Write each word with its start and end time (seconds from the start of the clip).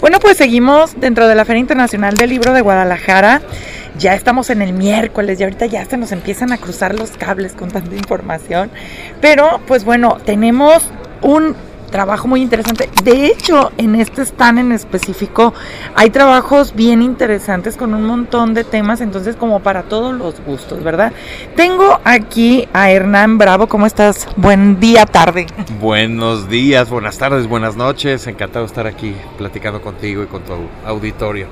Bueno, 0.00 0.20
pues 0.20 0.36
seguimos 0.36 1.00
dentro 1.00 1.26
de 1.26 1.34
la 1.34 1.44
Feria 1.44 1.58
Internacional 1.58 2.14
del 2.14 2.30
Libro 2.30 2.52
de 2.52 2.60
Guadalajara. 2.60 3.42
Ya 3.98 4.14
estamos 4.14 4.48
en 4.48 4.62
el 4.62 4.72
miércoles 4.72 5.40
y 5.40 5.42
ahorita 5.42 5.66
ya 5.66 5.84
se 5.86 5.96
nos 5.96 6.12
empiezan 6.12 6.52
a 6.52 6.58
cruzar 6.58 6.94
los 6.94 7.10
cables 7.10 7.54
con 7.54 7.68
tanta 7.68 7.96
información. 7.96 8.70
Pero, 9.20 9.60
pues 9.66 9.84
bueno, 9.84 10.18
tenemos 10.24 10.88
un 11.20 11.56
trabajo 11.90 12.28
muy 12.28 12.42
interesante. 12.42 12.88
De 13.02 13.26
hecho, 13.26 13.72
en 13.78 13.94
este 13.94 14.22
stand 14.22 14.58
en 14.58 14.72
específico 14.72 15.54
hay 15.94 16.10
trabajos 16.10 16.74
bien 16.74 17.02
interesantes 17.02 17.76
con 17.76 17.94
un 17.94 18.04
montón 18.04 18.54
de 18.54 18.64
temas, 18.64 19.00
entonces 19.00 19.36
como 19.36 19.60
para 19.60 19.84
todos 19.84 20.14
los 20.14 20.40
gustos, 20.44 20.82
¿verdad? 20.82 21.12
Tengo 21.56 22.00
aquí 22.04 22.68
a 22.72 22.90
Hernán 22.90 23.38
Bravo, 23.38 23.66
¿cómo 23.66 23.86
estás? 23.86 24.28
Buen 24.36 24.80
día, 24.80 25.06
tarde. 25.06 25.46
Buenos 25.80 26.48
días, 26.48 26.90
buenas 26.90 27.18
tardes, 27.18 27.46
buenas 27.46 27.76
noches, 27.76 28.26
encantado 28.26 28.64
de 28.64 28.68
estar 28.68 28.86
aquí 28.86 29.14
platicando 29.36 29.80
contigo 29.80 30.22
y 30.22 30.26
con 30.26 30.42
tu 30.42 30.52
auditorio. 30.86 31.46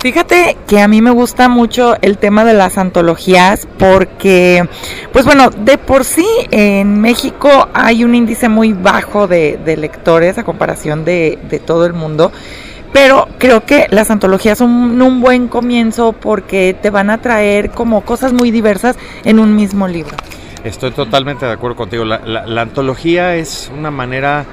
Fíjate 0.00 0.56
que 0.66 0.80
a 0.80 0.88
mí 0.88 1.02
me 1.02 1.10
gusta 1.10 1.50
mucho 1.50 1.94
el 2.00 2.16
tema 2.16 2.46
de 2.46 2.54
las 2.54 2.78
antologías 2.78 3.68
porque, 3.78 4.66
pues 5.12 5.26
bueno, 5.26 5.50
de 5.50 5.76
por 5.76 6.04
sí 6.04 6.26
en 6.50 7.02
México 7.02 7.68
hay 7.74 8.02
un 8.02 8.14
índice 8.14 8.48
muy 8.48 8.72
bajo 8.72 9.28
de, 9.28 9.58
lectores 9.76 10.38
a 10.38 10.44
comparación 10.44 11.04
de, 11.04 11.38
todo 11.66 11.84
el 11.84 11.92
mundo. 11.92 12.32
Pero 12.94 13.28
creo 13.36 13.66
que 13.66 13.88
las 13.90 14.10
antologías 14.10 14.56
son 14.56 15.02
un 15.02 15.20
buen 15.20 15.48
comienzo 15.48 16.14
porque 16.14 16.74
te 16.80 16.88
van 16.88 17.10
a 17.10 17.20
traer 17.20 17.70
como 17.70 18.00
cosas 18.00 18.32
muy 18.32 18.50
diversas 18.50 18.96
en 19.24 19.38
un 19.38 19.54
mismo 19.54 19.86
libro. 19.86 20.16
Estoy 20.64 20.92
totalmente 20.92 21.44
de 21.44 21.52
acuerdo 21.52 21.76
contigo. 21.76 22.06
la 22.06 22.62
antología 22.62 23.36
es 23.36 23.70
una 23.76 23.90
manera 23.90 24.46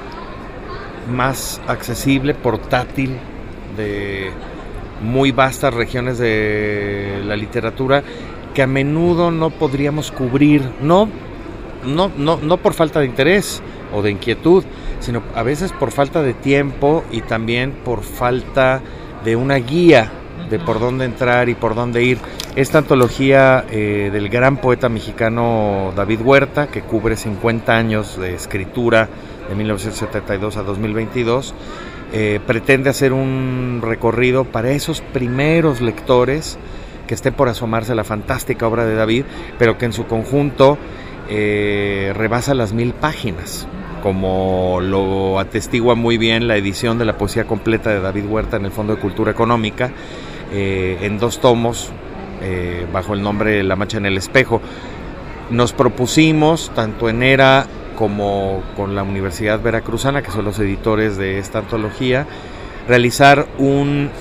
más 1.10 1.62
accesible, 1.68 2.34
portátil, 2.34 3.18
de 3.78 4.32
muy 5.02 5.32
vastas 5.32 5.74
regiones 5.74 6.18
de 6.18 7.22
la 7.26 7.36
literatura 7.36 8.04
que 8.54 8.64
a 8.64 8.68
menudo 8.68 9.32
no 9.32 9.50
podríamos 9.52 10.12
cubrir, 10.12 10.64
no, 10.82 11.08
no, 11.86 12.12
no, 12.18 12.38
no 12.38 12.58
por 12.58 12.74
falta 12.74 13.00
de 13.00 13.06
interés 13.06 13.62
o 13.94 14.02
de 14.02 14.12
inquietud, 14.12 14.64
sino 15.00 15.22
a 15.36 15.44
veces 15.44 15.72
por 15.72 15.92
falta 15.92 16.22
de 16.22 16.34
tiempo 16.34 17.04
y 17.12 17.22
también 17.22 17.72
por 17.72 18.04
falta 18.04 18.82
de 19.24 19.36
una 19.36 19.56
guía 19.56 20.12
de 20.50 20.60
por 20.60 20.80
dónde 20.80 21.06
entrar 21.06 21.50
y 21.50 21.56
por 21.56 21.76
dónde 21.76 22.04
ir. 22.04 22.20
Esta 22.56 22.80
antología 22.80 23.66
eh, 23.70 24.10
del 24.12 24.30
gran 24.30 24.58
poeta 24.58 24.90
mexicano 24.90 25.94
David 25.96 26.22
Huerta, 26.22 26.68
que 26.68 26.82
cubre 26.82 27.16
50 27.16 27.76
años 27.76 28.18
de 28.20 28.34
escritura 28.34 29.10
de 29.50 29.56
1972 29.56 30.58
a 30.58 30.64
2022, 30.64 31.54
eh, 32.14 32.40
pretende 32.48 32.90
hacer 32.90 33.12
un 33.12 33.82
recorrido 33.84 34.46
para 34.46 34.72
esos 34.72 35.02
primeros 35.02 35.82
lectores 35.82 36.58
que 37.06 37.14
esté 37.14 37.34
por 37.34 37.50
asomarse 37.50 37.92
a 37.92 37.96
la 37.96 38.06
fantástica 38.06 38.66
obra 38.68 38.86
de 38.86 38.96
David, 38.96 39.26
pero 39.60 39.78
que 39.78 39.86
en 39.86 39.94
su 39.94 40.06
conjunto 40.06 40.78
eh, 41.30 42.14
rebasa 42.16 42.54
las 42.54 42.72
mil 42.72 42.94
páginas, 42.94 43.68
como 44.04 44.80
lo 44.82 45.40
atestigua 45.40 45.96
muy 45.96 46.18
bien 46.18 46.48
la 46.48 46.56
edición 46.56 46.98
de 46.98 47.06
la 47.06 47.18
poesía 47.18 47.46
completa 47.46 47.90
de 47.90 48.00
David 48.00 48.26
Huerta 48.26 48.56
en 48.56 48.66
el 48.66 48.72
Fondo 48.72 48.96
de 48.96 49.02
Cultura 49.02 49.32
Económica, 49.32 49.92
eh, 50.54 51.00
en 51.02 51.20
dos 51.20 51.40
tomos, 51.40 51.92
bajo 52.94 53.16
el 53.16 53.24
nombre 53.24 53.64
La 53.64 53.76
Mancha 53.76 53.98
en 53.98 54.06
el 54.06 54.16
Espejo. 54.16 54.62
Nos 55.50 55.74
propusimos, 55.74 56.72
tanto 56.76 57.10
en 57.10 57.24
ERA 57.24 57.66
como 57.98 58.62
con 58.76 58.96
la 58.96 59.02
Universidad 59.02 59.60
Veracruzana, 59.60 60.22
que 60.22 60.30
son 60.30 60.46
los 60.46 60.60
editores 60.60 61.18
de 61.18 61.40
esta 61.40 61.60
antología, 61.60 62.28
realizar 62.88 63.48
un 63.58 64.12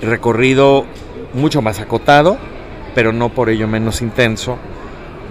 recorrido 0.00 0.86
mucho 1.34 1.60
más 1.60 1.80
acotado, 1.80 2.38
pero 2.94 3.12
no 3.12 3.28
por 3.28 3.50
ello 3.50 3.68
menos 3.68 4.00
intenso, 4.00 4.56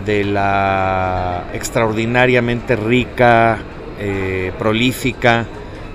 de 0.05 0.23
la 0.23 1.45
extraordinariamente 1.53 2.75
rica, 2.75 3.57
eh, 3.99 4.51
prolífica 4.59 5.47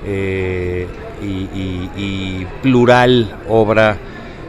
eh, 0.05 0.89
y, 1.23 2.45
plural 2.61 3.37
obra 3.49 3.97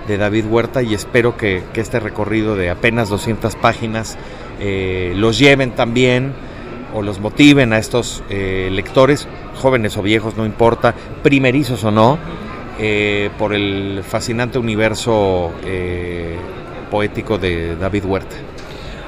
de 0.07 0.17
David 0.17 0.45
Huerta 0.47 0.81
y 0.81 0.95
espero 0.95 1.37
que, 1.37 1.61
este 1.75 1.99
recorrido 1.99 2.55
de 2.55 2.71
apenas 2.71 3.09
200 3.09 3.55
páginas 3.55 4.17
eh, 4.59 5.13
los 5.15 5.37
lleven 5.37 5.71
también 5.71 6.33
o 6.93 7.01
los 7.01 7.19
motiven 7.19 7.73
a 7.73 7.77
estos 7.77 8.23
eh, 8.29 8.69
lectores, 8.71 9.27
jóvenes 9.55 9.97
o 9.97 10.01
viejos, 10.01 10.37
no 10.37 10.45
importa, 10.45 10.93
primerizos 11.21 11.83
o 11.83 11.91
no, 11.91 12.17
eh, 12.79 13.29
por 13.37 13.53
el 13.53 14.03
fascinante 14.03 14.57
universo 14.57 15.51
eh, 15.65 16.37
poético 16.89 17.37
de 17.37 17.75
David 17.75 18.05
Huerta. 18.05 18.35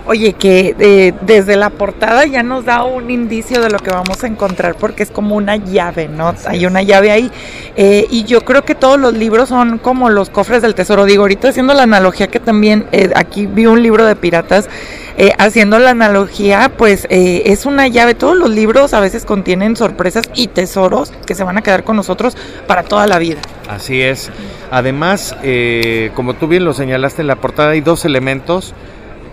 Oye, 0.08 0.34
que 0.34 1.14
desde 1.22 1.56
la 1.56 1.70
portada 1.70 2.26
ya 2.26 2.44
nos 2.44 2.66
da 2.66 2.84
un 2.84 3.10
indicio 3.10 3.62
de 3.62 3.70
lo 3.70 3.80
que 3.80 3.92
vamos 3.92 4.24
a 4.24 4.28
encontrar, 4.28 4.76
porque 4.76 5.04
es 5.04 5.12
como 5.12 5.36
una 5.36 5.56
llave, 5.56 6.08
¿no? 6.08 6.34
Hay 6.46 6.66
una 6.66 6.84
llave 6.84 7.12
ahí. 7.12 7.32
y 7.76 8.24
yo 8.26 8.42
creo 8.42 8.64
que 8.64 8.76
todos 8.76 9.00
los 9.00 9.14
libros 9.14 9.50
son 9.50 9.78
como 9.80 10.10
los 10.10 10.30
cofres 10.30 10.62
del 10.62 10.76
tesoro. 10.76 11.06
Digo, 11.06 11.24
ahorita 11.24 11.50
haciendo 11.50 11.74
la 11.74 11.84
analogía 11.84 12.28
que 12.28 12.40
también 12.40 12.88
aquí 13.16 13.48
vi 13.48 13.66
un 13.66 13.82
libro 13.82 14.06
de 14.06 14.16
piratas 14.16 14.70
eh, 15.18 15.32
haciendo 15.38 15.80
la 15.80 15.92
analogía, 15.92 16.74
pues 16.78 17.08
eh, 17.10 17.44
es 17.46 17.66
una 17.66 17.88
llave. 17.88 18.16
Todos 18.16 18.36
los 18.36 18.50
libros 18.50 18.94
a 18.94 19.00
veces 19.00 19.24
contienen 19.24 19.78
sorpresas 19.78 20.26
y 20.34 20.48
tesoros 20.48 21.14
que 21.26 21.36
se 21.36 21.46
van 21.46 21.58
a 21.58 21.62
quedar 21.62 21.86
con 21.86 21.96
nosotros 21.96 22.36
para 22.68 22.84
toda 22.84 23.08
la 23.08 23.18
vida. 23.18 23.40
Así 23.70 24.02
es. 24.02 24.30
Además, 24.72 25.36
eh, 25.42 26.12
como 26.16 26.34
tú 26.34 26.48
bien 26.48 26.66
lo 26.66 26.74
señalaste 26.74 27.22
en 27.22 27.28
la 27.28 27.38
portada, 27.38 27.72
hay 27.72 27.82
dos 27.82 28.04
elementos 28.04 28.74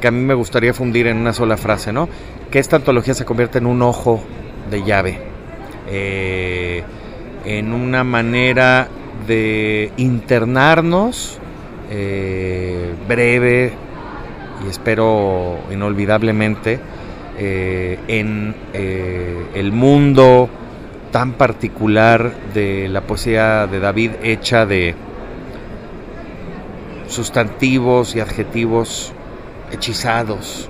que 0.03 0.09
a 0.09 0.11
mí 0.11 0.21
me 0.21 0.35
gustaría 0.35 0.75
fundir 0.75 1.07
en 1.07 1.17
una 1.17 1.33
sola 1.33 1.57
frase, 1.57 1.95
¿no? 1.95 2.11
Que 2.51 2.59
esta 2.59 2.77
antología 2.77 3.15
se 3.15 3.25
convierte 3.25 3.57
en 3.57 3.67
un 3.67 3.81
ojo 3.81 4.23
de 4.71 4.83
llave, 4.83 5.19
en 7.45 7.73
una 7.73 8.05
manera 8.05 8.89
de 9.27 9.91
internarnos 9.97 11.39
breve, 13.09 13.73
y 14.65 14.71
espero 14.71 15.59
inolvidablemente 15.71 16.81
eh, 17.39 17.99
en 18.09 18.55
eh, 18.75 19.47
el 19.55 19.73
mundo 19.73 20.49
tan 21.11 21.33
particular 21.33 22.33
de 22.53 22.89
la 22.89 23.03
poesía 23.03 23.67
de 23.67 23.81
David 23.81 24.13
hecha 24.23 24.67
de 24.67 24.95
sustantivos 27.09 28.15
y 28.17 28.21
adjetivos 28.21 29.13
hechizados 29.73 30.69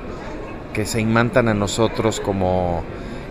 que 0.73 0.87
se 0.87 1.01
imantan 1.01 1.49
a 1.49 1.55
nosotros 1.55 2.21
como 2.21 2.83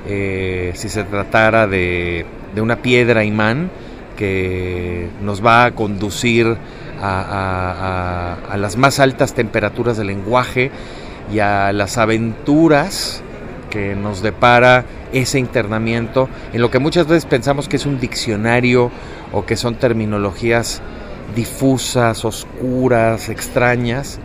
eh, 0.07 0.71
si 0.75 0.89
se 0.89 1.03
tratara 1.03 1.67
de, 1.67 2.25
de 2.53 2.61
una 2.61 2.77
piedra 2.77 3.23
imán 3.23 3.71
que 4.17 5.09
nos 5.21 5.43
va 5.43 5.65
a 5.65 5.71
conducir 5.71 6.57
a, 7.01 8.37
las 8.57 8.77
más 8.77 8.99
altas 8.99 9.33
temperaturas 9.33 9.97
del 9.97 10.07
lenguaje 10.07 10.71
y 11.33 11.39
a 11.39 11.73
las 11.73 11.97
aventuras 11.97 13.23
que 13.69 13.95
nos 13.95 14.21
depara 14.21 14.85
ese 15.13 15.39
internamiento 15.39 16.29
en 16.53 16.61
lo 16.61 16.69
que 16.69 16.79
muchas 16.79 17.07
veces 17.07 17.25
pensamos 17.25 17.67
que 17.67 17.77
es 17.77 17.85
un 17.85 17.99
diccionario 17.99 18.91
o 19.31 19.45
que 19.45 19.55
son 19.55 19.75
terminologías 19.75 20.81
difusas, 21.35 22.25
oscuras, 22.25 23.29
extrañas, 23.29 24.19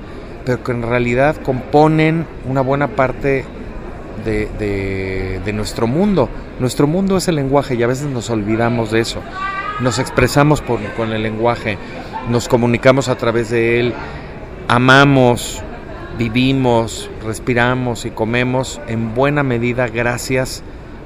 pero 0.46 0.62
que 0.62 0.70
en 0.70 0.82
realidad 0.82 1.36
componen 1.42 2.24
una 2.48 2.60
buena 2.60 2.86
parte 2.86 3.44
de, 4.24 5.52
nuestro 5.52 5.86
mundo. 5.88 6.28
Nuestro 6.60 6.86
mundo 6.86 7.16
es 7.16 7.28
el 7.28 7.34
lenguaje 7.34 7.74
y 7.74 7.82
a 7.82 7.86
veces 7.88 8.06
nos 8.06 8.30
olvidamos 8.30 8.92
de 8.92 9.00
eso. 9.00 9.20
Nos 9.80 9.98
expresamos 9.98 10.62
con 10.62 11.12
el 11.12 11.22
lenguaje, 11.22 11.76
nos 12.30 12.48
comunicamos 12.48 13.08
a 13.08 13.16
través 13.16 13.50
de 13.50 13.80
él, 13.80 13.92
amamos, 14.68 15.62
vivimos, 16.16 17.10
respiramos 17.24 18.06
y 18.06 18.10
comemos 18.10 18.80
en 18.86 19.14
buena 19.14 19.42
medida 19.42 19.88
gracias 19.88 20.62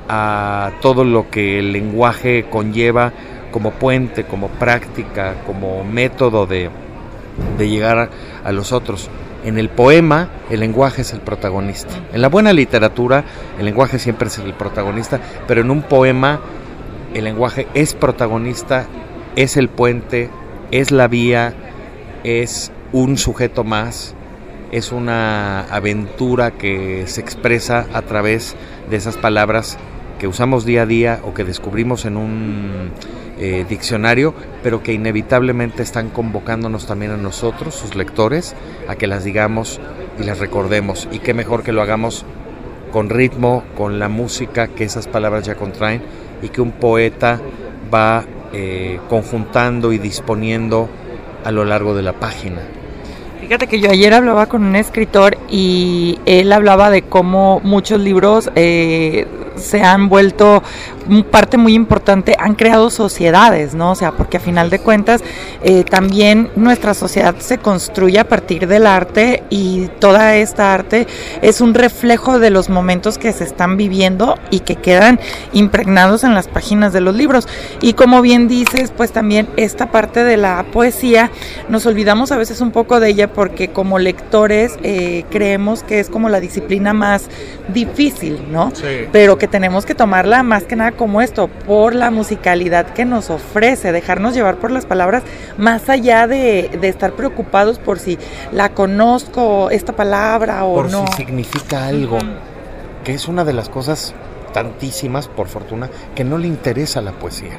a 0.08 0.72
todo 0.82 1.04
lo 1.04 1.30
que 1.30 1.58
el 1.58 1.72
lenguaje 1.72 2.46
conlleva 2.50 3.12
como 3.50 3.70
puente, 3.70 4.24
como 4.24 4.48
práctica, 4.48 5.36
como 5.46 5.82
método 5.82 6.46
de, 6.46 6.70
llegar 7.58 8.10
a 8.44 8.52
los 8.52 8.72
otros. 8.72 9.10
En 9.44 9.58
el 9.58 9.68
poema 9.68 10.28
el 10.50 10.60
lenguaje 10.60 11.02
es 11.02 11.12
el 11.12 11.20
protagonista. 11.20 11.94
En 12.12 12.20
la 12.20 12.28
buena 12.28 12.52
literatura 12.52 13.24
el 13.58 13.64
lenguaje 13.64 13.98
siempre 13.98 14.28
es 14.28 14.38
el 14.38 14.54
protagonista, 14.54 15.20
pero 15.46 15.62
en 15.62 15.70
un 15.70 15.82
poema 15.82 16.40
el 17.14 17.24
lenguaje 17.24 17.66
es 17.74 17.94
protagonista, 17.94 18.86
es 19.36 19.56
el 19.56 19.68
puente, 19.68 20.28
es 20.70 20.90
la 20.90 21.08
vía, 21.08 21.54
es 22.24 22.70
un 22.92 23.16
sujeto 23.16 23.64
más, 23.64 24.14
es 24.72 24.92
una 24.92 25.62
aventura 25.62 26.52
que 26.52 27.04
se 27.06 27.20
expresa 27.20 27.86
a 27.92 28.02
través 28.02 28.56
de 28.90 28.96
esas 28.96 29.16
palabras 29.16 29.78
que 30.18 30.28
usamos 30.28 30.64
día 30.64 30.82
a 30.82 30.86
día 30.86 31.20
o 31.24 31.32
que 31.32 31.44
descubrimos 31.44 32.04
en 32.04 32.16
un 32.16 32.90
eh, 33.42 33.64
diccionario, 33.66 34.34
pero 34.62 34.82
que 34.82 34.92
inevitablemente 34.92 35.82
están 35.82 36.10
convocándonos 36.10 36.86
también 36.86 37.12
a 37.12 37.16
nosotros, 37.16 37.74
sus 37.74 37.94
lectores, 37.94 38.54
a 38.86 38.96
que 38.96 39.06
las 39.06 39.24
digamos 39.24 39.80
y 40.20 40.24
las 40.24 40.40
recordemos. 40.40 41.08
Y 41.10 41.20
qué 41.20 41.32
mejor 41.32 41.62
que 41.62 41.72
lo 41.72 41.80
hagamos 41.80 42.26
con 42.92 43.08
ritmo, 43.08 43.64
con 43.78 43.98
la 43.98 44.10
música 44.10 44.68
que 44.68 44.84
esas 44.84 45.08
palabras 45.08 45.46
ya 45.46 45.54
contraen 45.54 46.02
y 46.42 46.50
que 46.50 46.60
un 46.60 46.72
poeta 46.72 47.40
va 47.92 48.24
eh, 48.52 49.00
conjuntando 49.08 49.94
y 49.94 49.98
disponiendo 49.98 50.90
a 51.42 51.50
lo 51.50 51.64
largo 51.64 51.94
de 51.94 52.02
la 52.02 52.12
página. 52.12 52.60
Fíjate 53.40 53.68
que 53.68 53.80
yo 53.80 53.90
ayer 53.90 54.12
hablaba 54.12 54.46
con 54.46 54.64
un 54.64 54.76
escritor 54.76 55.38
y 55.48 56.18
él 56.26 56.52
hablaba 56.52 56.90
de 56.90 57.02
cómo 57.02 57.60
muchos 57.64 58.00
libros 58.00 58.50
eh, 58.54 59.26
se 59.56 59.82
han 59.82 60.08
vuelto 60.08 60.62
parte 61.30 61.56
muy 61.56 61.74
importante, 61.74 62.36
han 62.38 62.54
creado 62.54 62.90
sociedades, 62.90 63.74
¿no? 63.74 63.92
O 63.92 63.94
sea, 63.94 64.12
porque 64.12 64.36
a 64.36 64.40
final 64.40 64.70
de 64.70 64.78
cuentas 64.78 65.22
eh, 65.62 65.84
también 65.84 66.50
nuestra 66.56 66.94
sociedad 66.94 67.34
se 67.38 67.58
construye 67.58 68.18
a 68.18 68.28
partir 68.28 68.66
del 68.66 68.86
arte 68.86 69.42
y 69.50 69.88
toda 69.98 70.36
esta 70.36 70.72
arte 70.72 71.06
es 71.42 71.60
un 71.60 71.74
reflejo 71.74 72.38
de 72.38 72.50
los 72.50 72.68
momentos 72.68 73.18
que 73.18 73.32
se 73.32 73.44
están 73.44 73.76
viviendo 73.76 74.38
y 74.50 74.60
que 74.60 74.76
quedan 74.76 75.20
impregnados 75.52 76.24
en 76.24 76.34
las 76.34 76.48
páginas 76.48 76.92
de 76.92 77.00
los 77.00 77.14
libros. 77.14 77.48
Y 77.80 77.94
como 77.94 78.22
bien 78.22 78.48
dices, 78.48 78.92
pues 78.96 79.12
también 79.12 79.48
esta 79.56 79.90
parte 79.90 80.24
de 80.24 80.36
la 80.36 80.64
poesía, 80.72 81.30
nos 81.68 81.86
olvidamos 81.86 82.32
a 82.32 82.36
veces 82.36 82.60
un 82.60 82.70
poco 82.70 83.00
de 83.00 83.08
ella 83.08 83.32
porque 83.32 83.68
como 83.68 83.98
lectores 83.98 84.78
eh, 84.82 85.24
creemos 85.30 85.82
que 85.82 86.00
es 86.00 86.08
como 86.08 86.28
la 86.28 86.40
disciplina 86.40 86.92
más 86.92 87.28
difícil, 87.72 88.40
¿no? 88.50 88.72
Sí. 88.74 89.08
Pero 89.12 89.38
que 89.38 89.48
tenemos 89.48 89.86
que 89.86 89.94
tomarla 89.94 90.42
más 90.42 90.64
que 90.64 90.76
nada 90.76 90.92
como 91.00 91.22
esto, 91.22 91.48
por 91.48 91.94
la 91.94 92.10
musicalidad 92.10 92.88
que 92.88 93.06
nos 93.06 93.30
ofrece, 93.30 93.90
dejarnos 93.90 94.34
llevar 94.34 94.56
por 94.56 94.70
las 94.70 94.84
palabras, 94.84 95.22
más 95.56 95.88
allá 95.88 96.26
de, 96.26 96.78
estar 96.82 97.12
preocupados 97.12 97.78
por 97.78 97.98
si 97.98 98.18
la 98.52 98.74
conozco, 98.74 99.70
esta 99.70 99.96
palabra 99.96 100.62
o 100.66 100.74
por 100.74 100.90
no. 100.90 101.06
si 101.06 101.14
significa 101.14 101.86
algo, 101.86 102.18
que 103.02 103.14
es 103.14 103.28
una 103.28 103.46
de 103.46 103.54
las 103.54 103.70
cosas 103.70 104.14
tantísimas, 104.52 105.26
por 105.26 105.48
fortuna, 105.48 105.88
que 106.14 106.22
no 106.22 106.36
le 106.36 106.48
interesa 106.48 107.00
la 107.00 107.12
poesía, 107.12 107.56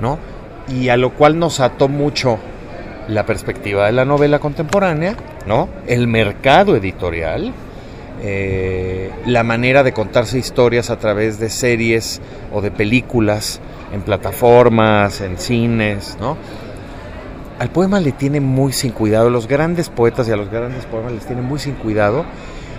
¿no? 0.00 0.18
Y 0.66 0.88
a 0.88 0.96
lo 0.96 1.12
cual 1.12 1.38
nos 1.38 1.60
ató 1.60 1.88
mucho 1.88 2.38
la 3.06 3.26
perspectiva 3.26 3.84
de 3.84 3.92
la 3.92 4.06
novela 4.06 4.38
contemporánea, 4.38 5.14
¿no? 5.46 5.68
El 5.86 6.08
mercado 6.08 6.74
editorial, 6.74 7.52
eh, 8.22 9.10
la 9.26 9.42
manera 9.42 9.82
de 9.82 9.92
contarse 9.92 10.38
historias 10.38 10.90
a 10.90 10.98
través 10.98 11.40
de 11.40 11.50
series 11.50 12.20
o 12.52 12.60
de 12.60 12.70
películas 12.70 13.60
en 13.92 14.02
plataformas, 14.02 15.20
en 15.20 15.38
cines, 15.38 16.16
¿no? 16.20 16.36
Al 17.58 17.70
poema 17.70 18.00
le 18.00 18.12
tiene 18.12 18.40
muy 18.40 18.72
sin 18.72 18.92
cuidado, 18.92 19.28
los 19.28 19.48
grandes 19.48 19.88
poetas 19.88 20.28
y 20.28 20.32
a 20.32 20.36
los 20.36 20.50
grandes 20.50 20.86
poemas 20.86 21.12
les 21.12 21.26
tiene 21.26 21.42
muy 21.42 21.58
sin 21.58 21.74
cuidado 21.74 22.24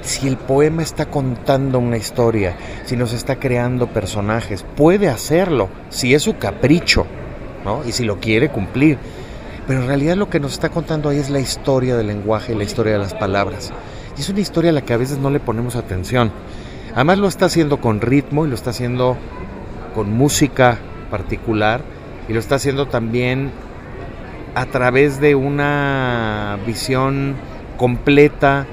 si 0.02 0.28
el 0.28 0.38
poema 0.38 0.82
está 0.82 1.06
contando 1.06 1.80
una 1.80 1.98
historia, 1.98 2.56
si 2.86 2.96
nos 2.96 3.14
está 3.14 3.38
creando 3.38 3.88
personajes, 3.88 4.66
puede 4.76 5.08
hacerlo, 5.08 5.70
si 5.90 6.14
es 6.14 6.24
su 6.24 6.38
capricho, 6.38 7.06
¿no? 7.64 7.84
Y 7.86 7.94
si 7.94 8.04
lo 8.04 8.20
quiere 8.20 8.50
cumplir. 8.50 8.98
Pero 9.66 9.82
en 9.82 9.88
realidad 9.88 10.18
lo 10.18 10.30
que 10.30 10.42
nos 10.42 10.54
está 10.54 10.70
contando 10.70 11.10
ahí 11.10 11.18
es 11.18 11.30
la 11.30 11.40
historia 11.40 11.96
del 11.96 12.08
lenguaje 12.08 12.52
y 12.52 12.58
la 12.58 12.66
historia 12.66 12.94
de 12.94 13.00
las 13.00 13.14
palabras. 13.14 13.72
Y 14.18 14.22
es 14.22 14.30
una 14.30 14.40
historia 14.40 14.72
a 14.72 14.74
la 14.74 14.82
que 14.82 14.94
a 14.94 14.98
veces 14.98 15.18
no 15.18 15.30
le 15.30 15.40
ponemos 15.40 15.76
atención. 15.76 16.32
Además 16.94 17.18
lo 17.18 17.28
está 17.28 17.46
haciendo 17.46 17.82
con 17.82 18.02
ritmo 18.02 18.46
y 18.46 18.50
lo 18.50 18.56
está 18.56 18.70
haciendo 18.70 19.18
con 19.96 20.12
música 20.12 20.78
particular 21.10 21.82
y 22.28 22.34
lo 22.34 22.40
está 22.40 22.56
haciendo 22.56 22.88
también 22.88 23.52
a 24.56 24.66
través 24.68 25.20
de 25.20 25.36
una 25.36 26.60
visión 26.66 27.36
completa, 27.78 28.68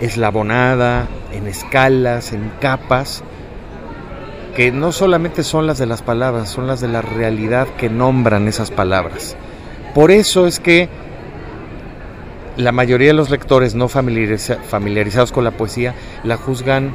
eslabonada, 0.00 1.06
en 1.32 1.46
escalas, 1.46 2.32
en 2.32 2.50
capas, 2.60 3.22
que 4.56 4.72
no 4.72 4.92
solamente 4.92 5.44
son 5.44 5.66
las 5.66 5.78
de 5.78 5.86
las 5.86 6.02
palabras, 6.02 6.50
son 6.50 6.66
las 6.66 6.80
de 6.80 6.88
la 6.88 7.02
realidad 7.02 7.68
que 7.78 7.88
nombran 7.88 8.48
esas 8.48 8.70
palabras. 8.70 9.36
Por 9.94 10.10
eso 10.10 10.46
es 10.46 10.58
que 10.58 10.88
la 12.56 12.72
mayoría 12.72 13.08
de 13.08 13.14
los 13.14 13.30
lectores 13.30 13.74
no 13.74 13.88
familiarizados 13.88 15.32
con 15.32 15.44
la 15.44 15.52
poesía 15.52 15.94
la 16.22 16.36
juzgan 16.36 16.94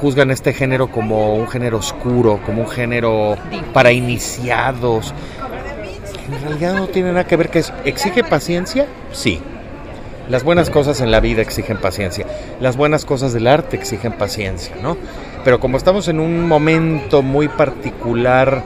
juzgan 0.00 0.30
este 0.30 0.52
género 0.52 0.88
como 0.88 1.34
un 1.34 1.48
género 1.48 1.78
oscuro, 1.78 2.40
como 2.44 2.62
un 2.62 2.68
género 2.68 3.36
para 3.72 3.92
iniciados. 3.92 5.14
En 6.28 6.40
realidad 6.42 6.74
no 6.74 6.88
tiene 6.88 7.08
nada 7.10 7.26
que 7.26 7.36
ver 7.36 7.48
que 7.48 7.60
es, 7.60 7.72
exige 7.84 8.24
paciencia, 8.24 8.86
sí. 9.12 9.40
Las 10.28 10.42
buenas 10.42 10.70
cosas 10.70 11.00
en 11.00 11.12
la 11.12 11.20
vida 11.20 11.40
exigen 11.40 11.78
paciencia. 11.78 12.26
Las 12.60 12.76
buenas 12.76 13.04
cosas 13.04 13.32
del 13.32 13.46
arte 13.46 13.76
exigen 13.76 14.12
paciencia, 14.12 14.74
¿no? 14.82 14.96
Pero 15.44 15.60
como 15.60 15.76
estamos 15.76 16.08
en 16.08 16.18
un 16.18 16.46
momento 16.48 17.22
muy 17.22 17.46
particular 17.48 18.62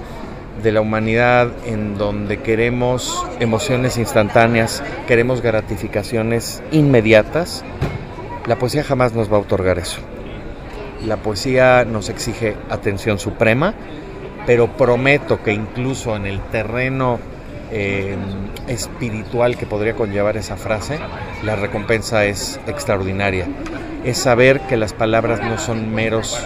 de 0.62 0.72
la 0.72 0.80
humanidad 0.80 1.48
en 1.66 1.96
donde 1.96 2.40
queremos 2.40 3.26
emociones 3.40 3.96
instantáneas, 3.98 4.82
queremos 5.06 5.40
gratificaciones 5.40 6.62
inmediatas, 6.72 7.64
la 8.46 8.56
poesía 8.56 8.84
jamás 8.84 9.12
nos 9.12 9.32
va 9.32 9.36
a 9.36 9.40
otorgar 9.40 9.78
eso. 9.78 10.00
La 11.06 11.16
poesía 11.16 11.84
nos 11.84 12.08
exige 12.08 12.56
atención 12.68 13.18
suprema, 13.18 13.74
pero 14.46 14.76
prometo 14.76 15.42
que 15.42 15.52
incluso 15.52 16.16
en 16.16 16.26
el 16.26 16.40
terreno 16.40 17.18
eh, 17.70 18.16
espiritual 18.66 19.56
que 19.56 19.66
podría 19.66 19.94
conllevar 19.94 20.36
esa 20.36 20.56
frase, 20.56 20.98
la 21.42 21.56
recompensa 21.56 22.24
es 22.24 22.60
extraordinaria. 22.66 23.46
Es 24.04 24.18
saber 24.18 24.60
que 24.62 24.76
las 24.76 24.92
palabras 24.92 25.40
no 25.40 25.58
son 25.58 25.94
meros 25.94 26.38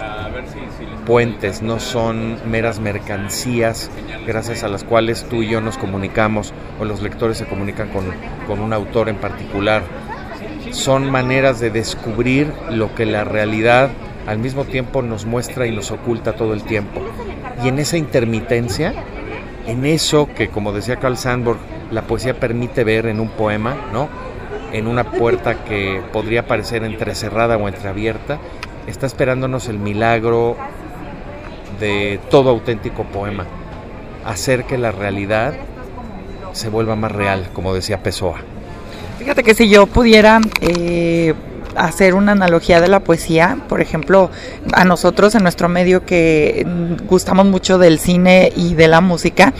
puentes, 1.05 1.61
no 1.61 1.79
son 1.79 2.37
meras 2.49 2.79
mercancías 2.79 3.89
gracias 4.25 4.63
a 4.63 4.67
las 4.67 4.83
cuales 4.83 5.25
tú 5.29 5.43
y 5.43 5.49
yo 5.49 5.61
nos 5.61 5.77
comunicamos 5.77 6.53
o 6.79 6.85
los 6.85 7.01
lectores 7.01 7.37
se 7.37 7.45
comunican 7.45 7.89
con, 7.89 8.05
con 8.47 8.59
un 8.59 8.73
autor 8.73 9.09
en 9.09 9.17
particular. 9.17 9.83
Son 10.71 11.09
maneras 11.09 11.59
de 11.59 11.69
descubrir 11.69 12.51
lo 12.69 12.93
que 12.95 13.05
la 13.05 13.23
realidad 13.23 13.89
al 14.27 14.39
mismo 14.39 14.65
tiempo 14.65 15.01
nos 15.01 15.25
muestra 15.25 15.67
y 15.67 15.71
nos 15.71 15.91
oculta 15.91 16.33
todo 16.33 16.53
el 16.53 16.63
tiempo. 16.63 17.01
Y 17.63 17.67
en 17.67 17.79
esa 17.79 17.97
intermitencia, 17.97 18.93
en 19.67 19.85
eso 19.85 20.27
que 20.35 20.49
como 20.49 20.71
decía 20.71 20.97
Carl 20.97 21.17
Sandburg, 21.17 21.59
la 21.91 22.01
poesía 22.01 22.39
permite 22.39 22.83
ver 22.83 23.05
en 23.05 23.19
un 23.19 23.29
poema, 23.29 23.75
¿no? 23.93 24.09
En 24.73 24.87
una 24.87 25.11
puerta 25.11 25.63
que 25.63 26.01
podría 26.11 26.47
parecer 26.47 26.83
entrecerrada 26.83 27.57
o 27.57 27.67
entreabierta, 27.67 28.39
está 28.87 29.05
esperándonos 29.05 29.69
el 29.69 29.79
milagro 29.79 30.57
de 31.79 32.19
todo 32.29 32.49
auténtico 32.49 33.03
poema, 33.03 33.45
hacer 34.25 34.65
que 34.65 34.77
la 34.77 34.91
realidad 34.91 35.53
se 36.53 36.69
vuelva 36.69 36.95
más 36.95 37.11
real, 37.11 37.49
como 37.53 37.73
decía 37.73 38.01
Pessoa. 38.01 38.37
Fíjate 39.19 39.43
que 39.43 39.53
si 39.53 39.69
yo 39.69 39.87
pudiera 39.87 40.39
eh, 40.61 41.33
hacer 41.75 42.13
una 42.13 42.33
analogía 42.33 42.81
de 42.81 42.87
la 42.87 42.99
poesía, 42.99 43.57
por 43.67 43.81
ejemplo, 43.81 44.29
a 44.73 44.85
nosotros 44.85 45.35
en 45.35 45.43
nuestro 45.43 45.69
medio 45.69 46.05
que 46.05 46.65
gustamos 47.07 47.45
mucho 47.45 47.77
del 47.77 47.99
cine 47.99 48.51
y 48.55 48.75
de 48.75 48.87
la 48.87 49.01
música, 49.01 49.53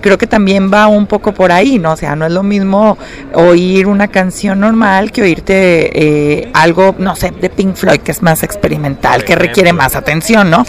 creo 0.00 0.18
que 0.18 0.26
también 0.26 0.70
va 0.72 0.86
un 0.86 1.06
poco 1.06 1.32
por 1.32 1.52
ahí, 1.52 1.78
¿no? 1.78 1.92
O 1.92 1.96
sea, 1.96 2.16
no 2.16 2.26
es 2.26 2.32
lo 2.32 2.42
mismo 2.42 2.98
oír 3.34 3.86
una 3.86 4.08
canción 4.08 4.60
normal 4.60 5.12
que 5.12 5.22
oírte 5.22 6.40
eh, 6.40 6.50
algo, 6.54 6.94
no 6.98 7.16
sé, 7.16 7.30
de 7.30 7.50
Pink 7.50 7.74
Floyd, 7.74 8.00
que 8.00 8.12
es 8.12 8.22
más 8.22 8.42
experimental, 8.42 9.24
que 9.24 9.34
requiere 9.34 9.72
más 9.72 9.96
atención, 9.96 10.50
¿no? 10.50 10.64